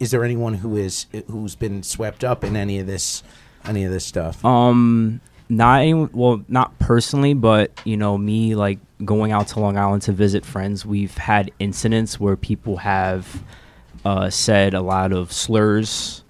[0.00, 3.22] is there anyone who is who's been swept up in any of this,
[3.64, 4.44] any of this stuff?
[4.44, 9.76] Um, not any, well, not personally, but you know, me like going out to Long
[9.76, 10.86] Island to visit friends.
[10.86, 13.42] We've had incidents where people have
[14.04, 16.24] uh, said a lot of slurs.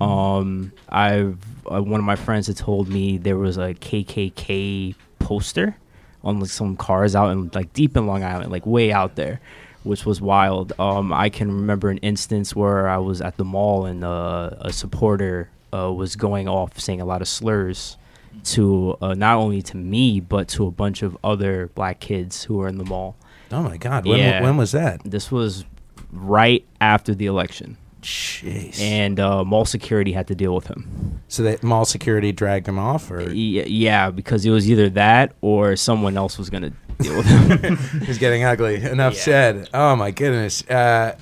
[0.00, 1.38] Um, I've
[1.70, 5.76] uh, one of my friends had told me there was a KKK poster
[6.22, 9.40] on like some cars out in like deep in Long Island, like way out there,
[9.84, 10.72] which was wild.
[10.78, 14.72] Um, I can remember an instance where I was at the mall and uh, a
[14.72, 17.96] supporter uh, was going off saying a lot of slurs
[18.44, 22.56] to uh, not only to me but to a bunch of other black kids who
[22.58, 23.16] were in the mall.
[23.50, 24.04] oh my God!
[24.06, 24.42] When, Yeah.
[24.42, 25.00] when was that?
[25.04, 25.64] This was
[26.12, 28.80] right after the election, Jeez.
[28.80, 31.20] and uh, mall security had to deal with him.
[31.28, 33.32] so that mall security dragged him off, or Y-
[33.66, 37.78] yeah, because it was either that or someone else was gonna deal with him.
[38.08, 38.76] It's getting ugly.
[38.76, 39.20] Enough Yeah.
[39.20, 39.68] said.
[39.74, 40.62] Oh my goodness.
[40.68, 41.16] Uh,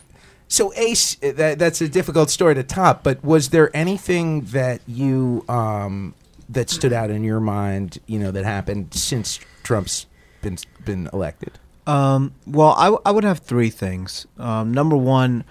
[0.47, 3.03] so Ace, that that's a difficult story to top.
[3.03, 6.15] But was there anything that you um,
[6.51, 7.99] that stood out in your mind?
[8.07, 10.07] You know that happened since Trump's
[10.43, 11.59] been been elected.
[11.87, 14.27] Um, well, I, w- I would have three things.
[14.39, 15.45] Um, number one,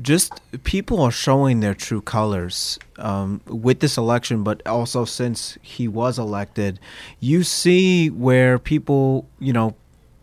[0.00, 5.88] just people are showing their true colors um, with this election, but also since he
[5.88, 6.80] was elected,
[7.20, 9.74] you see where people, you know,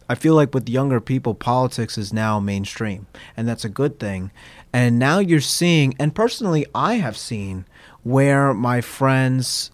[0.07, 3.05] I feel like with younger people, politics is now mainstream,
[3.37, 4.31] and that's a good thing.
[4.73, 7.65] And now you're seeing, and personally, I have seen
[8.01, 9.69] where my friends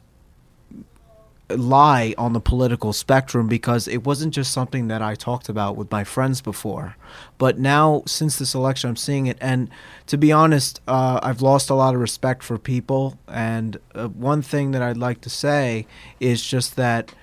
[1.50, 5.92] lie on the political spectrum because it wasn't just something that I talked about with
[5.92, 6.96] my friends before.
[7.38, 9.38] But now, since this election, I'm seeing it.
[9.40, 9.70] And
[10.08, 13.20] to be honest, uh, I've lost a lot of respect for people.
[13.28, 15.86] And uh, one thing that I'd like to say
[16.20, 17.14] is just that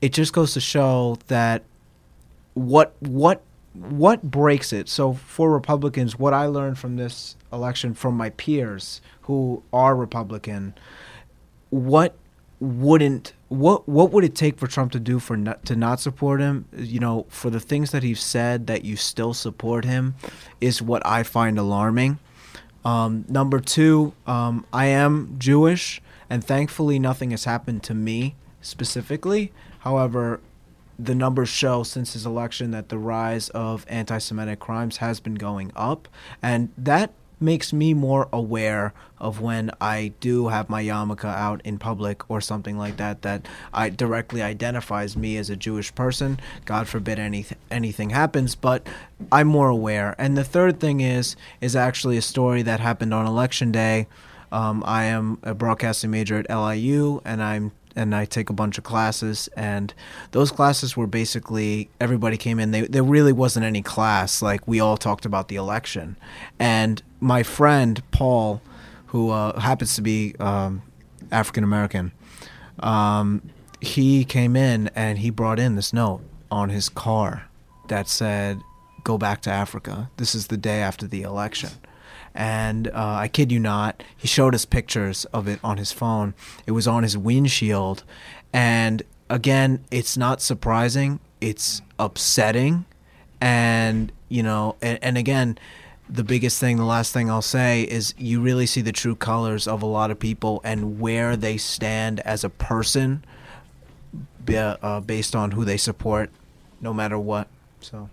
[0.00, 1.62] it just goes to show that
[2.54, 3.42] what what
[3.74, 9.00] what breaks it so for republicans what i learned from this election from my peers
[9.22, 10.74] who are republican
[11.70, 12.16] what
[12.58, 16.40] wouldn't what what would it take for Trump to do for not, to not support
[16.40, 16.66] him?
[16.76, 20.14] You know, for the things that he's said that you still support him
[20.60, 22.18] is what I find alarming.
[22.84, 29.52] Um, number two, um, I am Jewish, and thankfully nothing has happened to me specifically.
[29.80, 30.40] However,
[30.98, 35.72] the numbers show since his election that the rise of anti-Semitic crimes has been going
[35.76, 36.08] up,
[36.42, 41.78] and that makes me more aware of when I do have my yarmulke out in
[41.78, 46.38] public or something like that that I directly identifies me as a Jewish person.
[46.64, 48.86] God forbid any anything happens, but
[49.32, 50.14] I'm more aware.
[50.18, 54.06] And the third thing is is actually a story that happened on election day.
[54.50, 58.78] Um, I am a broadcasting major at LIU, and I'm and I take a bunch
[58.78, 59.92] of classes and
[60.30, 64.80] those classes were basically everybody came in they, there really wasn't any class like we
[64.80, 66.16] all talked about the election.
[66.58, 68.62] And my friend Paul
[69.06, 70.82] who uh, happens to be um,
[71.32, 72.12] African American
[72.80, 73.42] um,
[73.80, 77.48] he came in and he brought in this note on his car
[77.88, 78.60] that said
[79.04, 80.10] go back to Africa.
[80.18, 81.70] This is the day after the election
[82.34, 86.34] and uh, I kid you not, he showed us pictures of it on his phone.
[86.66, 88.04] It was on his windshield,
[88.52, 91.20] and again, it's not surprising.
[91.40, 92.84] It's upsetting,
[93.40, 95.58] and you know, and, and again.
[96.10, 99.68] The biggest thing, the last thing I'll say is you really see the true colors
[99.68, 103.22] of a lot of people and where they stand as a person
[104.56, 106.30] uh, based on who they support,
[106.80, 107.48] no matter what.
[107.80, 108.08] So,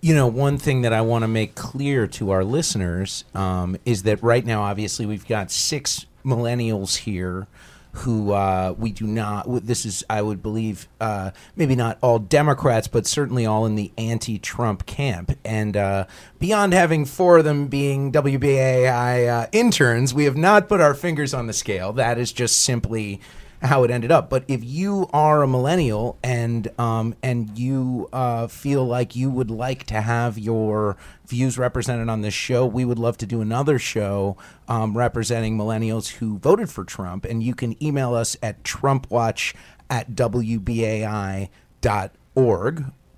[0.00, 4.04] You know, one thing that I want to make clear to our listeners um, is
[4.04, 7.46] that right now, obviously, we've got six millennials here
[7.92, 9.46] who uh, we do not.
[9.66, 13.90] This is, I would believe, uh, maybe not all Democrats, but certainly all in the
[13.98, 15.36] anti-Trump camp.
[15.44, 16.06] And uh,
[16.38, 21.34] beyond having four of them being WBAI uh, interns, we have not put our fingers
[21.34, 21.92] on the scale.
[21.92, 23.20] That is just simply
[23.62, 24.30] how it ended up.
[24.30, 29.50] But if you are a millennial and um, and you uh, feel like you would
[29.50, 33.78] like to have your views represented on this show, we would love to do another
[33.78, 34.36] show
[34.68, 37.24] um, representing millennials who voted for Trump.
[37.24, 39.54] And you can email us at trumpwatch
[39.90, 41.50] at wbai.org.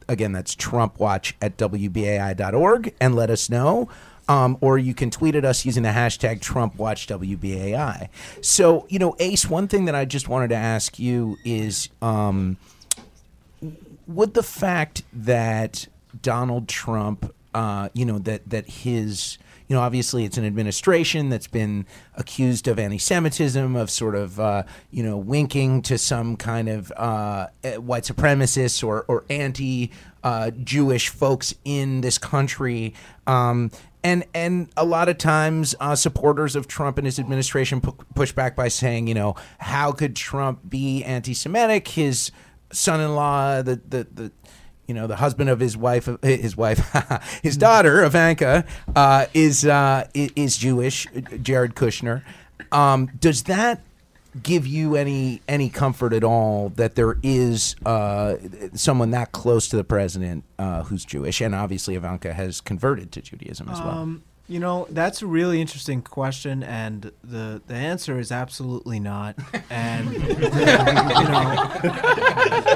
[0.08, 3.88] Again, that's trumpwatch at wbai.org and let us know
[4.30, 8.08] um, or you can tweet at us using the hashtag TrumpWatchWBAI.
[8.40, 12.56] So, you know, Ace, one thing that I just wanted to ask you is um,
[14.06, 15.88] would the fact that
[16.22, 21.48] Donald Trump, uh, you know, that, that his, you know, obviously it's an administration that's
[21.48, 24.62] been accused of anti Semitism, of sort of, uh,
[24.92, 29.90] you know, winking to some kind of uh, eh, white supremacists or, or anti
[30.22, 32.94] uh, Jewish folks in this country.
[33.26, 37.96] Um, and and a lot of times uh, supporters of Trump and his administration pu-
[38.14, 41.88] push back by saying, you know, how could Trump be anti-Semitic?
[41.88, 42.30] His
[42.72, 44.32] son-in-law, the the, the
[44.86, 46.80] you know the husband of his wife, his wife,
[47.42, 48.64] his daughter Ivanka
[48.96, 51.06] uh, is uh, is Jewish,
[51.42, 52.22] Jared Kushner.
[52.72, 53.82] Um, does that
[54.42, 58.36] give you any any comfort at all that there is uh,
[58.74, 63.22] someone that close to the president uh, who's Jewish, and obviously Ivanka has converted to
[63.22, 63.88] Judaism as well.
[63.90, 69.36] um, you know, that's a really interesting question, and the the answer is absolutely not.
[69.70, 71.70] And you know,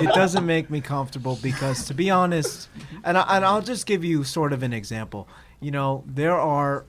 [0.00, 2.68] it doesn't make me comfortable because, to be honest,
[3.02, 5.26] and I, and I'll just give you sort of an example.
[5.60, 6.84] You know, there are.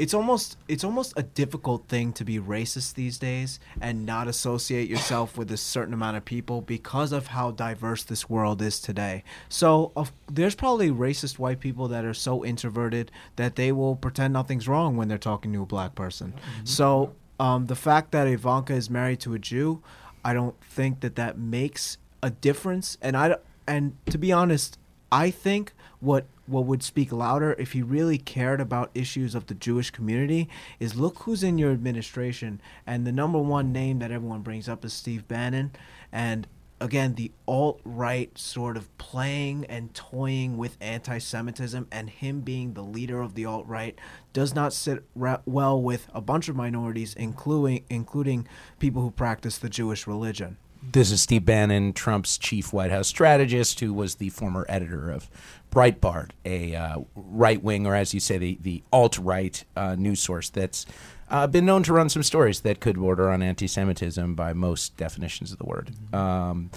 [0.00, 4.88] It's almost it's almost a difficult thing to be racist these days and not associate
[4.88, 9.24] yourself with a certain amount of people because of how diverse this world is today.
[9.50, 14.32] So of, there's probably racist white people that are so introverted that they will pretend
[14.32, 16.32] nothing's wrong when they're talking to a black person.
[16.64, 19.82] So um, the fact that Ivanka is married to a Jew,
[20.24, 22.96] I don't think that that makes a difference.
[23.02, 23.36] And I
[23.66, 24.78] and to be honest,
[25.12, 29.54] I think what what would speak louder if he really cared about issues of the
[29.54, 30.48] Jewish community
[30.80, 34.84] is look who's in your administration and the number one name that everyone brings up
[34.84, 35.70] is Steve Bannon
[36.10, 36.46] and
[36.80, 42.82] again the alt right sort of playing and toying with anti-Semitism and him being the
[42.82, 43.98] leader of the alt right
[44.32, 49.68] does not sit well with a bunch of minorities including including people who practice the
[49.68, 50.56] Jewish religion.
[50.82, 55.28] This is Steve Bannon, Trump's chief White House strategist, who was the former editor of
[55.70, 60.20] Breitbart, a uh, right wing, or as you say, the, the alt right uh, news
[60.20, 60.86] source that's
[61.30, 64.96] uh, been known to run some stories that could border on anti Semitism by most
[64.96, 65.90] definitions of the word.
[66.14, 66.70] Um,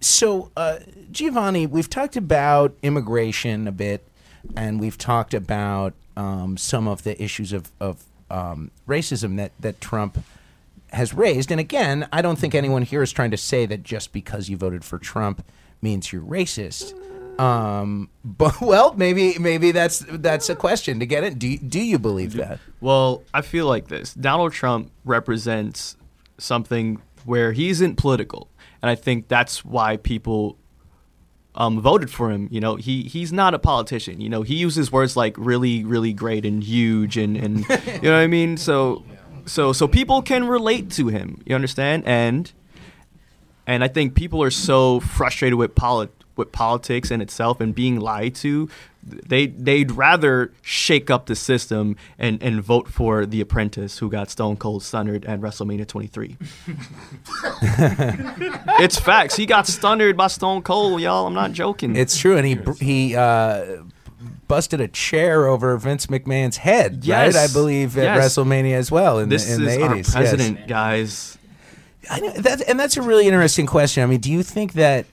[0.00, 0.80] so, uh,
[1.12, 4.06] Giovanni, we've talked about immigration a bit,
[4.56, 9.80] and we've talked about um, some of the issues of, of um, racism that, that
[9.80, 10.18] Trump
[10.94, 11.50] has raised.
[11.50, 14.56] And again, I don't think anyone here is trying to say that just because you
[14.56, 15.44] voted for Trump
[15.82, 16.94] means you're racist.
[17.38, 21.38] Um, but well, maybe maybe that's that's a question to get it.
[21.38, 22.60] Do you, do you believe that?
[22.80, 24.14] Well, I feel like this.
[24.14, 25.96] Donald Trump represents
[26.38, 28.48] something where he isn't political,
[28.82, 30.58] and I think that's why people
[31.54, 32.48] um, voted for him.
[32.50, 34.20] You know, he he's not a politician.
[34.20, 38.12] You know, he uses words like really, really great and huge, and and you know
[38.12, 38.56] what I mean.
[38.56, 39.04] So,
[39.46, 41.42] so so people can relate to him.
[41.46, 42.04] You understand?
[42.06, 42.52] And
[43.66, 48.00] and I think people are so frustrated with polit- with politics in itself and being
[48.00, 48.68] lied to.
[49.02, 54.30] They they'd rather shake up the system and, and vote for the apprentice who got
[54.30, 56.38] stone cold stunned at WrestleMania 23.
[58.80, 59.36] it's facts.
[59.36, 61.26] He got stunned by Stone Cold, y'all.
[61.26, 61.96] I'm not joking.
[61.96, 63.82] It's true, and he he uh,
[64.48, 67.34] busted a chair over Vince McMahon's head, Yes.
[67.34, 67.48] right?
[67.48, 68.36] I believe at Yes.
[68.36, 70.12] WrestleMania as well in this the, in is the our 80s.
[70.12, 71.38] president, guys.
[72.10, 74.02] I know, that, and that's a really interesting question.
[74.02, 75.06] I mean, do you think that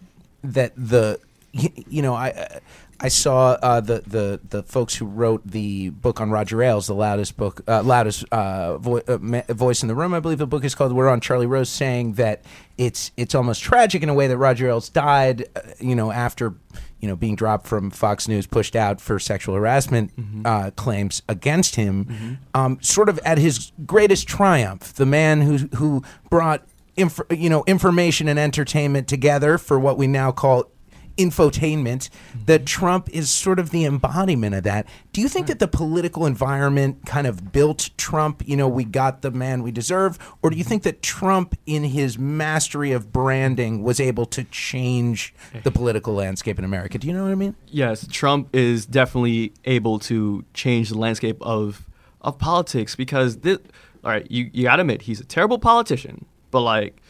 [0.43, 1.19] that the
[1.53, 2.59] you, you know I
[2.99, 6.93] I saw uh, the the the folks who wrote the book on Roger Ailes, the
[6.93, 10.13] loudest book, uh, loudest uh, vo- uh, ma- voice in the room.
[10.13, 10.91] I believe the book is called.
[10.93, 12.43] We're on Charlie Rose, saying that
[12.81, 16.55] it's it's almost tragic in a way that Roger Ailes died, uh, you know, after
[16.99, 20.11] you know being dropped from Fox News, pushed out for sexual harassment
[20.45, 24.93] uh, claims against him, um, sort of at his greatest triumph.
[24.93, 26.67] The man who who brought
[26.97, 30.71] inf- you know information and entertainment together for what we now call
[31.23, 32.09] infotainment
[32.45, 32.65] that mm-hmm.
[32.65, 34.87] Trump is sort of the embodiment of that.
[35.13, 39.21] Do you think that the political environment kind of built Trump, you know, we got
[39.21, 40.69] the man we deserve, or do you mm-hmm.
[40.69, 46.57] think that Trump in his mastery of branding was able to change the political landscape
[46.57, 46.97] in America?
[46.97, 47.55] Do you know what I mean?
[47.67, 51.85] Yes, Trump is definitely able to change the landscape of
[52.21, 53.57] of politics because this.
[54.03, 57.00] All right, you you gotta admit he's a terrible politician, but like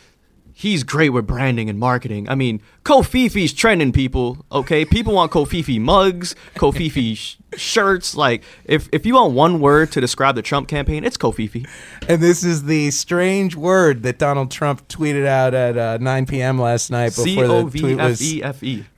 [0.62, 2.30] he's great with branding and marketing.
[2.30, 4.46] I mean, covfefe's trending, people.
[4.52, 8.16] Okay, people want covfefe mugs, covfefe sh- shirts.
[8.16, 11.68] Like, if if you want one word to describe the Trump campaign, it's covfefe.
[12.08, 16.60] And this is the strange word that Donald Trump tweeted out at uh, 9 p.m.
[16.60, 18.20] last night before O the tweet was.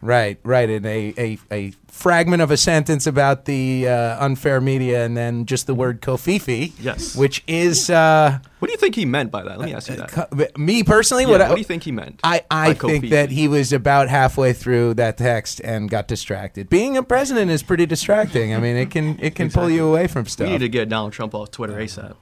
[0.01, 0.69] Right, right.
[0.69, 5.45] In a, a, a fragment of a sentence about the uh, unfair media and then
[5.45, 6.71] just the word covfefe.
[6.79, 7.15] Yes.
[7.15, 9.59] Which is, uh, What do you think he meant by that?
[9.59, 10.09] Let me ask you that.
[10.09, 10.27] co-
[10.57, 12.19] me personally, Yeah, what, what, do you think he meant?
[12.23, 13.09] I, I think covfefe?
[13.11, 16.67] that he was about halfway through that text and got distracted.
[16.67, 18.55] Being a president is pretty distracting.
[18.55, 20.47] I mean, it can it can pull you away from stuff.
[20.47, 22.15] We need to get Donald Trump off Twitter ASAP.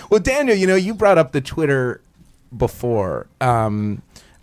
[0.10, 2.00] well, Daniel, you know, you brought up the Twitter
[2.56, 3.26] before.
[3.42, 4.00] Um,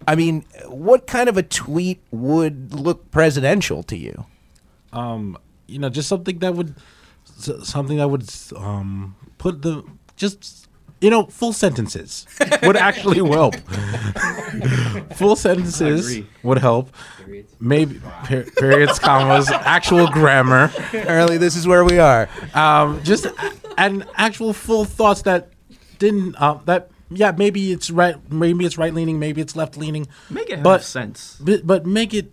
[0.08, 4.26] I mean, what kind of a tweet would look presidential to you?
[4.94, 5.38] um,
[5.68, 6.74] you know, just something that would,
[7.64, 8.24] something that would
[8.56, 9.84] um, put the
[10.16, 10.70] just,
[11.02, 12.26] you know, full sentences
[12.64, 13.56] would actually help.
[15.16, 16.90] full sentences would help.
[17.60, 22.30] Maybe per- periods, commas, actual grammar, Apparently, this is where we are.
[22.54, 25.50] um, just a- and actual full thoughts that
[26.00, 26.90] didn't uh, that.
[27.10, 28.16] Yeah, maybe it's right.
[28.32, 29.18] Maybe it's right leaning.
[29.20, 30.08] Maybe it's left leaning.
[30.30, 31.38] Make it have But- sense.
[31.40, 32.32] but, but make it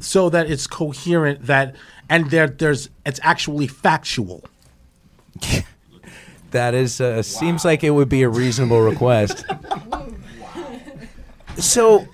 [0.00, 1.74] so that it's coherent that
[2.10, 4.44] and there there's it's actually factual
[6.50, 9.44] That is uh, seems like it would be a reasonable request.
[11.56, 12.06] so,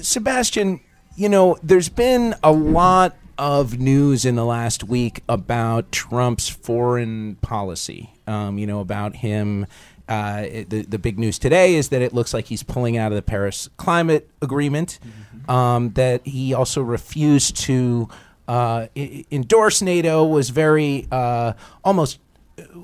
[0.00, 0.80] Sebastian,
[1.16, 7.36] you know, there's been a lot of news in the last week about Trump's foreign
[7.36, 8.10] policy.
[8.26, 9.66] Um, you know, about him.
[10.12, 13.12] Uh, it- the the big news today is that it looks like he's pulling out
[13.12, 14.98] of the Paris Climate Agreement.
[15.48, 18.08] Um, that he also refused to
[18.46, 20.24] uh, i- endorse NATO.
[20.24, 21.52] Was very uh,
[21.82, 22.18] almost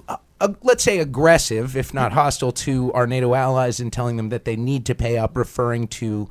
[0.08, 4.44] uh, let's say aggressive, if not hostile, to our NATO allies in telling them that
[4.44, 6.28] they need to pay up, referring to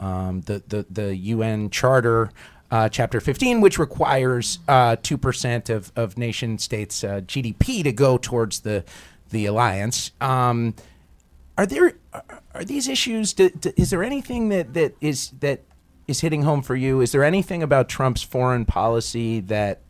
[0.00, 2.30] um, the, the the UN Charter.
[2.68, 8.18] Uh, chapter 15, which requires uh, 2% of, of nation states' uh, GDP to go
[8.18, 8.82] towards the,
[9.30, 10.12] the alliance.
[10.20, 10.74] Um,
[11.58, 11.94] are there
[12.54, 13.32] are- these issues?
[13.32, 15.62] do- do- is there anything that, that is that
[16.06, 17.00] is hitting home for you?
[17.00, 19.80] Is there anything about Trump's foreign policy that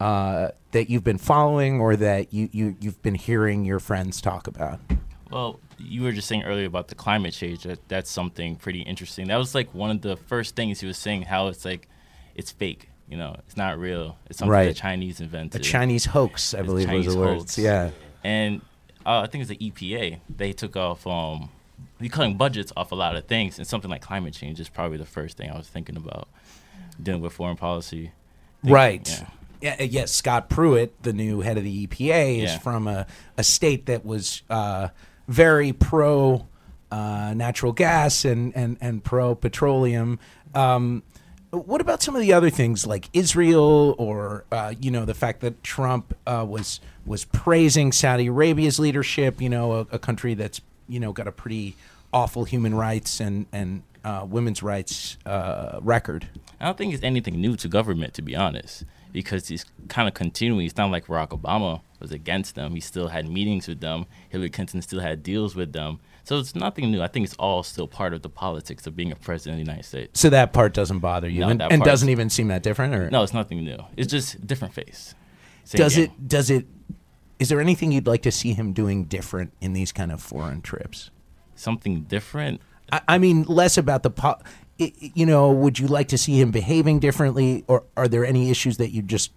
[0.00, 4.46] uh, that you've been following or that you, you you've been hearing your friends talk
[4.46, 4.80] about?
[5.30, 7.62] Well, you were just saying earlier about the climate change.
[7.64, 9.28] That that's something pretty interesting.
[9.28, 11.22] That was like one of the first things he was saying.
[11.22, 11.86] How it's like,
[12.34, 12.88] it's fake.
[13.08, 14.16] You know, it's not real.
[14.26, 14.68] It's something Right.
[14.68, 15.60] the Chinese invented.
[15.60, 17.40] A Chinese hoax, I It's believe Chinese was the words.
[17.42, 17.58] hoax.
[17.58, 17.90] Yeah.
[18.22, 18.60] And
[19.06, 20.20] uh, I think it's the EPA.
[20.34, 21.06] They took off.
[21.06, 21.50] Um,
[21.98, 24.98] we cutting budgets off a lot of things, and something like climate change is probably
[24.98, 26.28] the first thing I was thinking about
[27.02, 28.12] dealing with foreign policy.
[28.62, 29.08] Think- Right.
[29.08, 29.26] Yeah.
[29.62, 32.58] Yeah, uh, yes, Scott Pruitt, the new head of the EPA, is Yeah.
[32.60, 34.88] from a, a state that was uh,
[35.28, 36.46] very pro
[36.90, 40.18] uh, natural gas and, and, and pro petroleum.
[40.54, 41.02] Um,
[41.50, 45.40] what about some of the other things like Israel or uh, you know the fact
[45.40, 49.40] that Trump uh, was was praising Saudi Arabia's leadership?
[49.40, 51.76] You know, a, a country that's you know got a pretty
[52.12, 56.28] awful human rights and and uh, women's rights uh, record.
[56.60, 60.14] I don't think it's anything new to government, to be honest, because he's kind of
[60.14, 60.66] continuing.
[60.66, 62.74] It's not like Barack Obama was against them.
[62.74, 64.06] He still had meetings with them.
[64.28, 66.00] Hillary Clinton still had deals with them.
[66.30, 67.02] So it's nothing new.
[67.02, 69.68] I think it's all still part of the politics of being a president of the
[69.68, 70.20] United States.
[70.20, 72.94] So that part doesn't bother you, and, and doesn't even seem that different.
[72.94, 73.78] Or No, it's nothing new.
[73.96, 75.16] It's just different face.
[75.64, 76.04] Same does game.
[76.04, 76.28] it?
[76.28, 76.66] Does it?
[77.40, 80.62] Is there anything you'd like to see him doing different in these kind of foreign
[80.62, 81.10] trips?
[81.56, 82.60] Something different.
[82.92, 84.10] I, I mean, less about the.
[84.10, 84.38] Po-
[84.78, 88.76] you know, would you like to see him behaving differently, or are there any issues
[88.76, 89.32] that you just,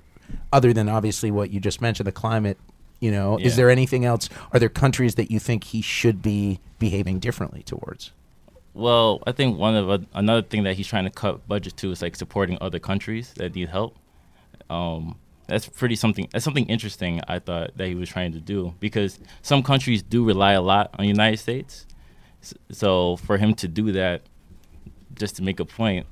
[0.52, 2.60] other than obviously what you just mentioned, the climate?
[3.04, 4.30] You know, is there anything else?
[4.54, 8.14] Are there countries that you think he should be behaving differently towards?
[8.74, 12.02] Well, I think one of another thing that he's trying to cut budget to is
[12.02, 13.98] like supporting other countries that need help.
[14.70, 16.30] Um, that's pretty something.
[16.32, 17.20] That's something interesting.
[17.28, 20.92] I thought that he was trying to do because some countries do rely a lot
[20.94, 21.86] on the United States.
[22.72, 24.22] So for him to do that,
[25.14, 26.08] just to make a point,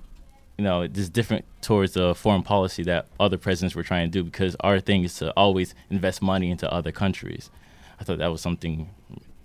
[0.62, 4.24] you know, it's different towards the foreign policy that other presidents were trying to do
[4.24, 7.50] because our thing is to always invest money into other countries.
[8.00, 8.92] I thought that was something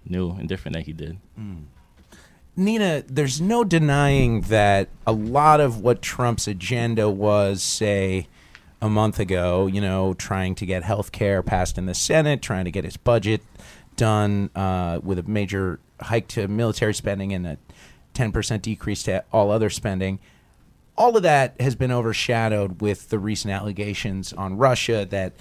[0.04, 1.16] new and different that he did.
[2.54, 8.28] Nina, there's no denying that a lot of what Trump's agenda was, say,
[8.82, 12.66] a month ago, you know, trying to get health care passed in the Senate, trying
[12.66, 13.40] to get his budget
[13.96, 17.58] done uh, with a major hike to military spending and a
[18.12, 20.18] 10% decrease to all other spending.
[20.98, 25.34] All of that has been overshadowed with the recent allegations on Russia that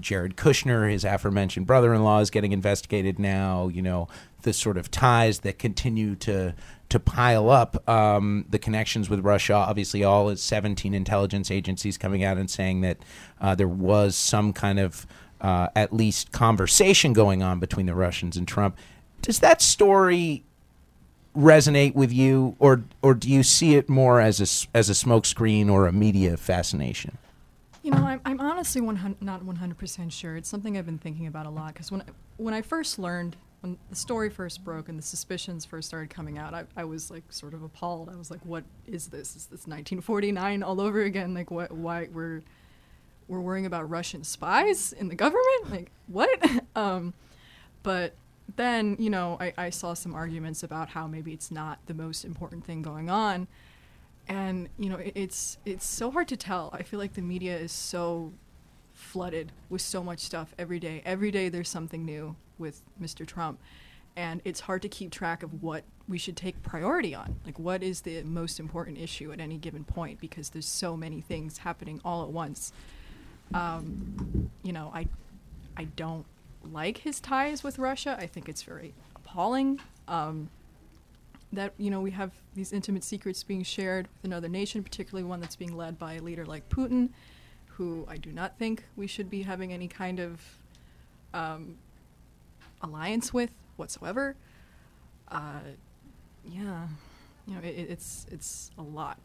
[0.00, 3.68] Jared Kushner, his aforementioned brother-in-law, is getting investigated now.
[3.68, 4.08] You know
[4.42, 6.54] the sort of ties that continue to
[6.88, 7.88] to pile up.
[7.88, 12.80] Um, the connections with Russia, obviously, all is 17 intelligence agencies coming out and saying
[12.80, 12.98] that
[13.40, 15.06] uh, there was some kind of
[15.40, 18.76] uh, at least conversation going on between the Russians and Trump.
[19.20, 20.44] Does that story
[21.38, 25.70] resonate with you, or or do you see it more as a as a smokescreen
[25.70, 27.16] or a media fascination?
[27.82, 30.36] You know, I'm, I'm honestly 100, not 100% sure.
[30.36, 32.02] It's something I've been thinking about a lot because when,
[32.36, 36.36] when I first learned, when the story first broke and the suspicions first started coming
[36.36, 38.10] out, I, I was like sort of appalled.
[38.10, 39.36] I was like, what is this?
[39.36, 41.32] Is this 1949 all over again?
[41.32, 42.42] Like, what, why we're,
[43.26, 45.70] we're worrying about Russian spies in the government?
[45.70, 46.28] Like, what?
[46.76, 47.14] um,
[47.82, 48.12] but
[48.56, 52.24] then, you know, I, I saw some arguments about how maybe it's not the most
[52.24, 53.46] important thing going on.
[54.26, 56.68] And you know it, it's it's so hard to tell.
[56.74, 58.32] I feel like the media is so
[58.92, 61.02] flooded with so much stuff every day.
[61.06, 63.58] Every day there's something new with mr trump.
[64.16, 67.36] And it's hard to keep track of what we should take priority on.
[67.46, 70.20] Like what is the most important issue at any given point?
[70.20, 72.72] Because there's so many things happening all at once.
[73.54, 75.06] Um, you know i
[75.78, 76.26] i don't
[76.62, 80.48] like his ties with russia i think it's very appalling um,
[81.52, 85.40] that you know we have these intimate secrets being shared with another nation, particularly one
[85.40, 87.10] that's being led by a leader like Putin,
[87.66, 90.40] who I do not think we should be having any kind of
[91.32, 91.76] um,
[92.82, 94.36] alliance with whatsoever.
[95.28, 95.60] Uh,
[96.44, 96.88] yeah,
[97.46, 99.18] you know, it, it's it's a lot.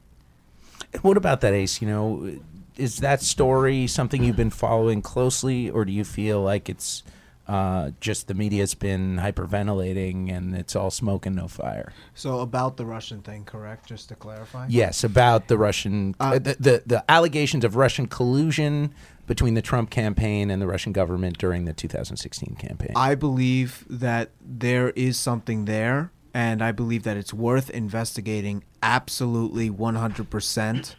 [1.01, 1.81] What about that, Ace?
[1.81, 2.37] You know,
[2.77, 7.03] is that story something you've been following closely, or do you feel like it's
[7.47, 11.93] uh, just the media's been hyperventilating and it's all smoke and no fire?
[12.13, 13.87] So about the Russian thing, correct?
[13.87, 14.67] Just to clarify.
[14.69, 18.93] Yes, about the Russian, Uh, uh, the, the the allegations of Russian collusion
[19.27, 22.91] between the Trump campaign and the Russian government during the 2016 campaign.
[22.95, 29.69] I believe that there is something there, and I believe that it's worth investigating absolutely
[29.69, 30.95] 100%.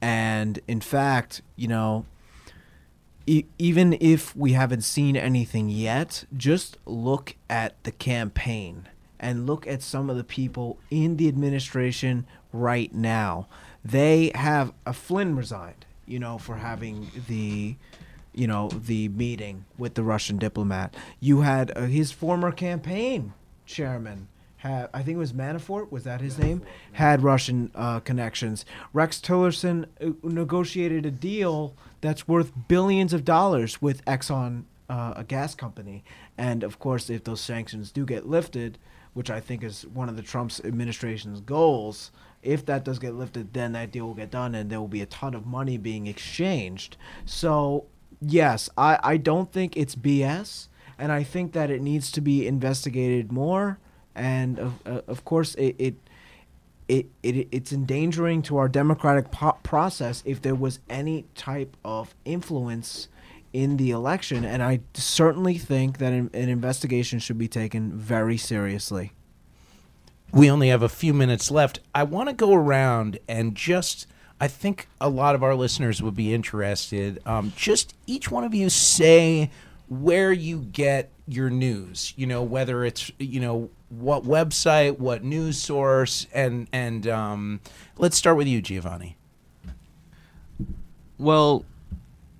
[0.00, 2.04] And in fact, you know,
[3.26, 9.82] even if we haven't seen anything yet, just look at the campaign and look at
[9.82, 13.48] some of the people in the administration right now.
[13.84, 17.76] They have a Flynn resigned, you know, for having the
[18.32, 20.94] you know, the meeting with the Russian diplomat.
[21.20, 23.32] You had uh, his former campaign
[23.64, 26.62] chairman had I think it was Manafort, was that his name?
[26.92, 28.64] Had Russian uh, connections.
[28.92, 31.74] Rex Tillerson uh, negotiated a deal
[32.06, 36.04] that's worth billions of dollars with Exxon, uh, a gas company.
[36.38, 38.78] And of course, if those sanctions do get lifted,
[39.14, 43.52] which I think is one of the Trump's administration's goals, if that does get lifted,
[43.52, 46.06] then that deal will get done and there will be a ton of money being
[46.06, 46.96] exchanged.
[47.24, 47.86] So,
[48.20, 50.68] yes, I, I don't think it's BS.
[50.98, 53.78] And I think that it needs to be investigated more.
[54.14, 55.94] And of, uh, of course, it, it
[56.88, 62.14] it, it it's endangering to our democratic po- process if there was any type of
[62.24, 63.08] influence
[63.52, 68.36] in the election and i certainly think that an, an investigation should be taken very
[68.36, 69.12] seriously
[70.32, 71.80] we only have a few minutes left.
[71.94, 74.06] I want to go around and just,
[74.40, 77.20] I think a lot of our listeners would be interested.
[77.24, 79.50] Um, just each one of you say
[79.88, 82.12] where you get your news.
[82.16, 87.60] You know, whether it's you know what website, what news source, and and um,
[87.98, 89.16] let's start with you, Giovanni.
[91.18, 91.64] Well,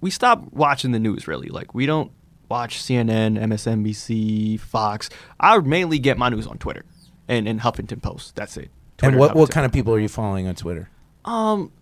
[0.01, 1.49] we stopped watching the news really.
[1.49, 2.11] Like we don't
[2.49, 5.09] watch CNN, MSNBC, Fox.
[5.41, 6.85] I mainly get my news on Twitter
[7.29, 8.37] and, and Huffington Post.
[8.37, 8.71] That's it.
[8.99, 10.89] Twitter and what what kind of people are you following on Twitter?
[11.25, 11.73] Um,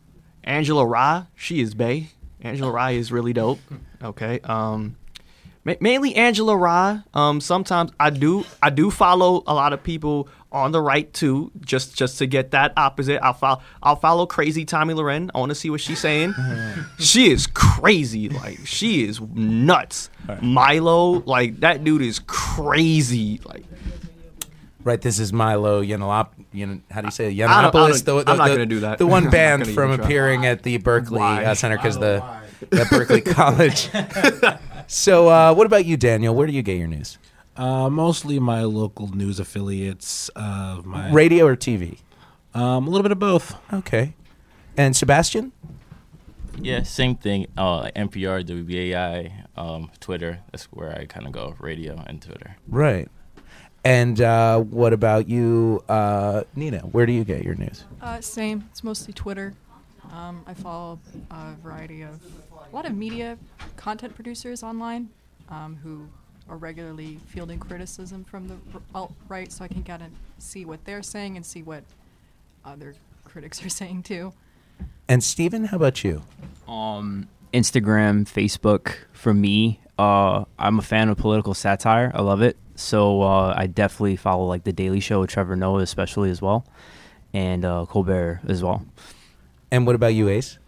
[0.42, 2.10] Angela Rye, she is Bay.
[2.40, 3.60] Angela Rye is really dope.
[4.02, 4.40] Okay.
[4.40, 4.96] Um,
[5.64, 7.00] mainly Angela Rye.
[7.14, 11.50] Um, sometimes I do I do follow a lot of people on the right too,
[11.60, 13.20] just just to get that opposite.
[13.22, 15.30] I'll follow I'll follow crazy Tomi Lahren.
[15.34, 16.34] I want to see what she's saying.
[16.98, 20.10] she is crazy, like she is nuts.
[20.42, 23.40] Milo, like that dude is crazy.
[23.44, 23.64] Like
[24.84, 26.28] Right, this is Milo Yiannop.
[26.52, 27.42] Yin, how do you say it?
[27.42, 28.04] I don't- I Yiannopoulos?
[28.04, 28.98] don't- the, I'm not gonna do that.
[28.98, 30.04] The one not banned from even try.
[30.06, 32.22] appearing at the Berkeley uh, Center because the
[32.70, 33.88] at Berkeley College.
[34.86, 36.34] so, uh, what about you, Daniel?
[36.34, 37.18] Where do you get your news?
[37.56, 40.30] Uh, mostly my local news affiliates.
[40.34, 41.98] Uh, my Radio or TV?
[42.54, 43.56] um, a little bit of both.
[43.72, 44.14] Okay.
[44.76, 45.52] And Sebastian?
[46.60, 47.46] Yeah, same thing.
[47.56, 50.40] Uh, NPR, WBAI, um, Twitter.
[50.52, 51.56] That's where I kind of go.
[51.58, 52.56] Radio and Twitter.
[52.68, 53.08] Right.
[53.84, 56.78] And uh, what about you, uh, Nina?
[56.80, 57.84] Where do you get your news?
[58.00, 58.68] Uh, same.
[58.70, 59.52] It's mostly Twitter.
[60.12, 62.20] Um, I follow a variety of
[62.74, 63.38] a lot of media
[63.76, 65.08] content producers online
[65.48, 66.08] um, who
[66.48, 68.56] are regularly fielding criticism from the
[68.92, 70.08] alt right, so I can kind of
[70.38, 71.84] see what they're saying and see what
[72.64, 74.32] other critics are saying too.
[75.08, 76.22] And Steven, how about you?
[76.66, 78.96] um, Instagram, Facebook.
[79.12, 82.10] For me, uh, I'm a fan of political satire.
[82.12, 82.56] I love it.
[82.74, 86.66] So uh, I definitely follow like the Daily Show with Trevor Noah, especially as well,
[87.32, 88.84] and uh, Colbert as well.
[89.70, 90.58] And what about you, Ace?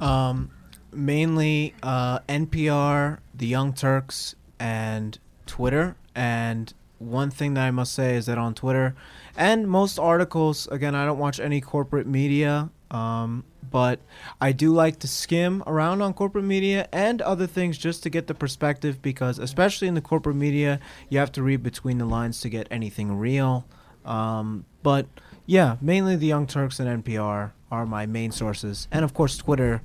[0.00, 0.50] Um,
[0.96, 5.96] mainly uh, NPR, The Young Turks, and Twitter.
[6.14, 8.94] And one thing that I must say is that on Twitter
[9.36, 14.00] and most articles, again, I don't watch any corporate media, um, but
[14.40, 18.26] I do like to skim around on corporate media and other things just to get
[18.26, 22.40] the perspective because, especially in the corporate media, you have to read between the lines
[22.40, 23.66] to get anything real.
[24.04, 25.06] Um, but
[25.44, 29.82] yeah, mainly the Young Turks and NPR are my main sources, and of course Twitter,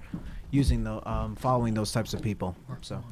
[0.52, 2.56] using the um, following those types of people.
[2.82, 3.04] So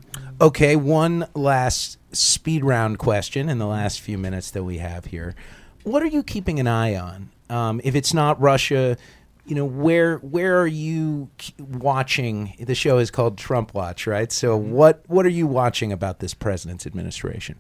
[0.42, 5.36] Okay, one last speed round question in the last few minutes that we have here.
[5.84, 7.32] What are you keeping an eye on?
[7.50, 8.98] Um, if it's not Russia,
[9.46, 12.54] you know where where are you watching?
[12.60, 14.32] The show is called Trump Watch, right?
[14.32, 17.60] So what what are you watching about this president's administration?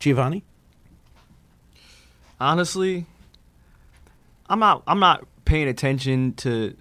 [0.00, 0.42] Giovanni,
[2.40, 3.06] honestly,
[4.48, 6.76] I'm not I'm not paying attention to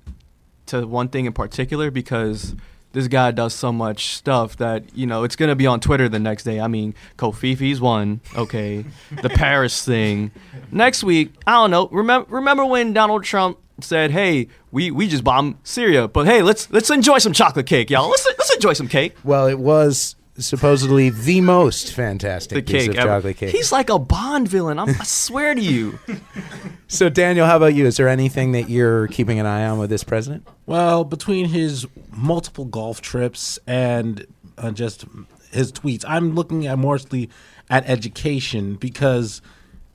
[0.72, 2.55] to one thing in particular because
[2.93, 6.19] this guy does so much stuff that you know it's gonna be on Twitter the
[6.19, 6.59] next day.
[6.59, 8.86] I mean, covfefe's one, okay,
[9.22, 10.32] the Paris thing.
[10.72, 11.88] Next week, I don't know.
[11.88, 16.69] Remember remember when Donald Trump said, "Hey, we we just bombed Syria, but hey, let's
[16.72, 18.09] let's enjoy some chocolate cake, y'all.
[18.09, 22.91] Let's let's enjoy some cake." well, it was supposedly the most fantastic The piece cake,
[22.91, 23.07] of ever.
[23.09, 23.49] chocolate cake.
[23.51, 24.79] He's like a Bond villain.
[24.79, 25.99] I'm, I swear to you.
[26.88, 27.86] so Daniel, how about you?
[27.86, 30.47] Is there anything that you're keeping an eye on with this president?
[30.65, 34.25] Well, between his multiple golf trips and
[34.57, 35.05] uh, just
[35.51, 37.29] his tweets, I'm looking at mostly
[37.69, 39.41] at education because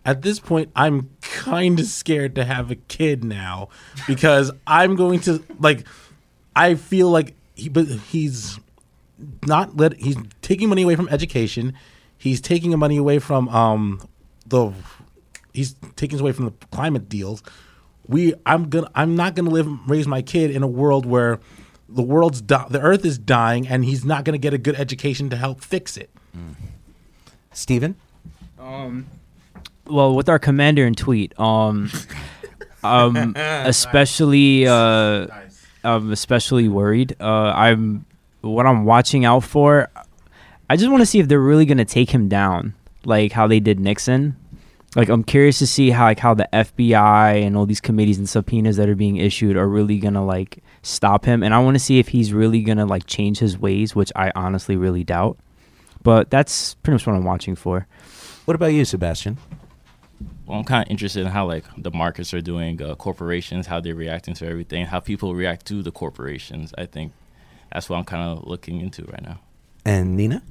[0.05, 3.69] at this point I'm kind of scared to have a kid now
[4.07, 5.87] because I'm going to like
[6.55, 8.59] I feel like he but he's
[9.47, 11.73] not let he's taking money away from education.
[12.19, 14.07] He's taking money away from um
[14.47, 14.73] the
[15.53, 17.43] he's taking away from the climate deals.
[18.07, 21.41] We I'm gonna I'm not gonna live raise my kid in a world where
[21.89, 25.31] the world's di- the earth is dying and he's not gonna get a good education
[25.31, 26.11] to help fix it.
[27.53, 27.97] Stephen,
[28.59, 29.07] Um
[29.87, 31.91] well with our commander and tweet um
[32.85, 35.27] um especially uh
[35.85, 38.05] i'm especially worried uh i'm
[38.49, 39.89] what i'm watching out for
[40.71, 42.75] i just want to see if they're really going to take him down
[43.05, 44.37] like how they did nixon
[44.95, 48.29] like i'm curious to see how like how the fbi and all these committees and
[48.29, 51.75] subpoenas that are being issued are really going to like stop him and i want
[51.75, 55.05] to see if he's really going to like change his ways which i honestly really
[55.05, 55.37] doubt
[56.03, 57.87] but that's pretty much what i'm watching for
[58.47, 59.39] What about you, Sebastian?
[60.47, 63.81] Well, I'm kind of interested in how like the markets are doing, uh, corporations, how
[63.81, 66.73] they're reacting to everything, how people react to the corporations.
[66.79, 67.13] I think
[67.73, 69.41] that's what I'm kind of looking into right now.
[69.85, 70.43] And Nina?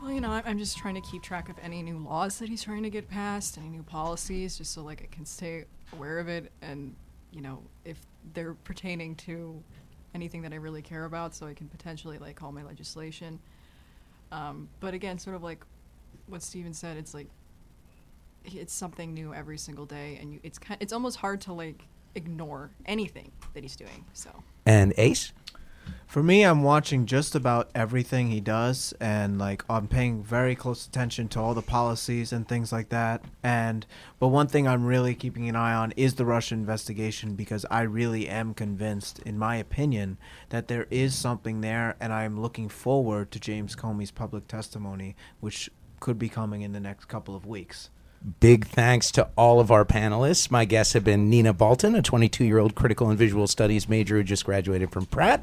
[0.00, 2.48] Well, you know, I- I'm just trying to keep track of any new laws that
[2.48, 6.18] he's trying to get passed, any new policies, just so like I can stay aware
[6.18, 6.94] of it, and
[7.32, 7.98] you know, if
[8.34, 9.62] they're pertaining to
[10.14, 13.38] anything that I really care about, so I can potentially like call my legislation.
[14.30, 15.64] Um, but again, sort of like
[16.26, 17.28] what Steven said, it's like
[18.44, 21.84] it's something new every single day, and you, it's kind, it's almost hard to like
[22.14, 24.04] ignore anything that he's doing.
[24.12, 24.30] So.
[24.66, 25.32] And Ace?
[26.12, 30.86] For me, I'm watching just about everything he does, and like I'm paying very close
[30.86, 33.24] attention to all the policies and things like that.
[33.42, 33.86] And
[34.18, 37.80] but one thing I'm really keeping an eye on is the Russia investigation because I
[37.80, 40.18] really am convinced, in my opinion,
[40.50, 45.70] that there is something there, and I'm looking forward to James Comey's public testimony, which
[45.98, 47.88] could be coming in the next couple of weeks.
[48.38, 50.50] Big thanks to all of our panelists.
[50.50, 54.16] My guests have been Nina Balton, a 22 year old critical and visual studies major
[54.16, 55.42] who just graduated from Pratt.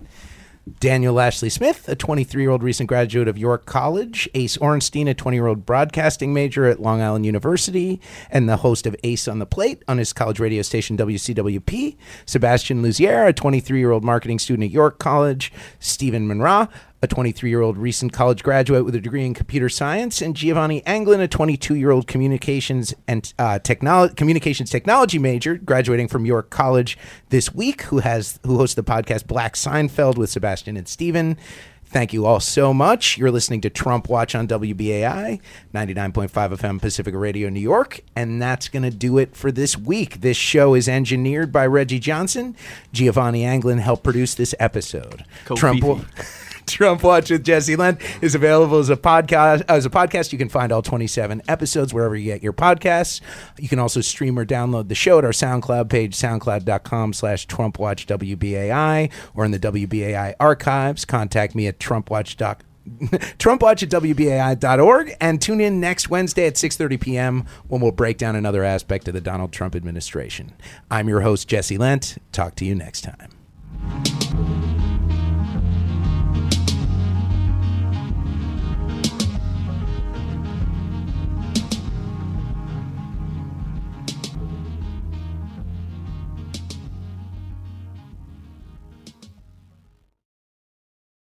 [0.80, 5.14] Daniel Lashley Smith, a 23 year old recent graduate of York College, Ace Ornstein, a
[5.14, 8.00] 20 year old broadcasting major at Long Island University,
[8.30, 11.96] and the host of Ace on the Plate on his college radio station WCWP,
[12.26, 16.70] Sebastian Luzier, a 23 year old marketing student at York College, Stephen Manraj,
[17.02, 20.86] a 23 year old recent college graduate with a degree in computer science, and Giovanni
[20.86, 26.50] Anglin, a 22 year old communications and uh, technolo- communications technology major, graduating from York
[26.50, 26.97] College
[27.30, 31.38] this week, who has who hosts the podcast Black Seinfeld with Sebastian and Steven.
[31.86, 33.18] Thank you all so much.
[33.18, 35.41] You're listening to Trump Watch on WBAI,
[35.74, 38.02] 99.5 FM Pacifica Radio, New York.
[38.16, 40.22] And that's going to do it for this week.
[40.22, 42.56] This show is engineered by Reggie Johnson.
[42.93, 45.26] Giovanni Anglin helped produce this episode.
[45.56, 45.84] Trump.
[46.70, 49.64] Trump Watch with Jesse Lent is available as a podcast.
[49.68, 53.22] As a podcast, you can find all 27 episodes wherever you get your podcasts.
[53.58, 57.80] You can also stream or download the show at our SoundCloud page, soundcloud.com slash Trump
[57.80, 61.06] Watch WBAI, or in the WBAI archives.
[61.06, 62.66] Contact me at trumpwatch.com.
[63.00, 67.46] TrumpWatch at WBAI.org and tune in next Wednesday at 6.30 p.m.
[67.68, 70.54] when we'll break down another aspect of the Donald Trump administration.
[70.90, 72.18] I'm your host, Jesse Lent.
[72.32, 74.69] Talk to you next time.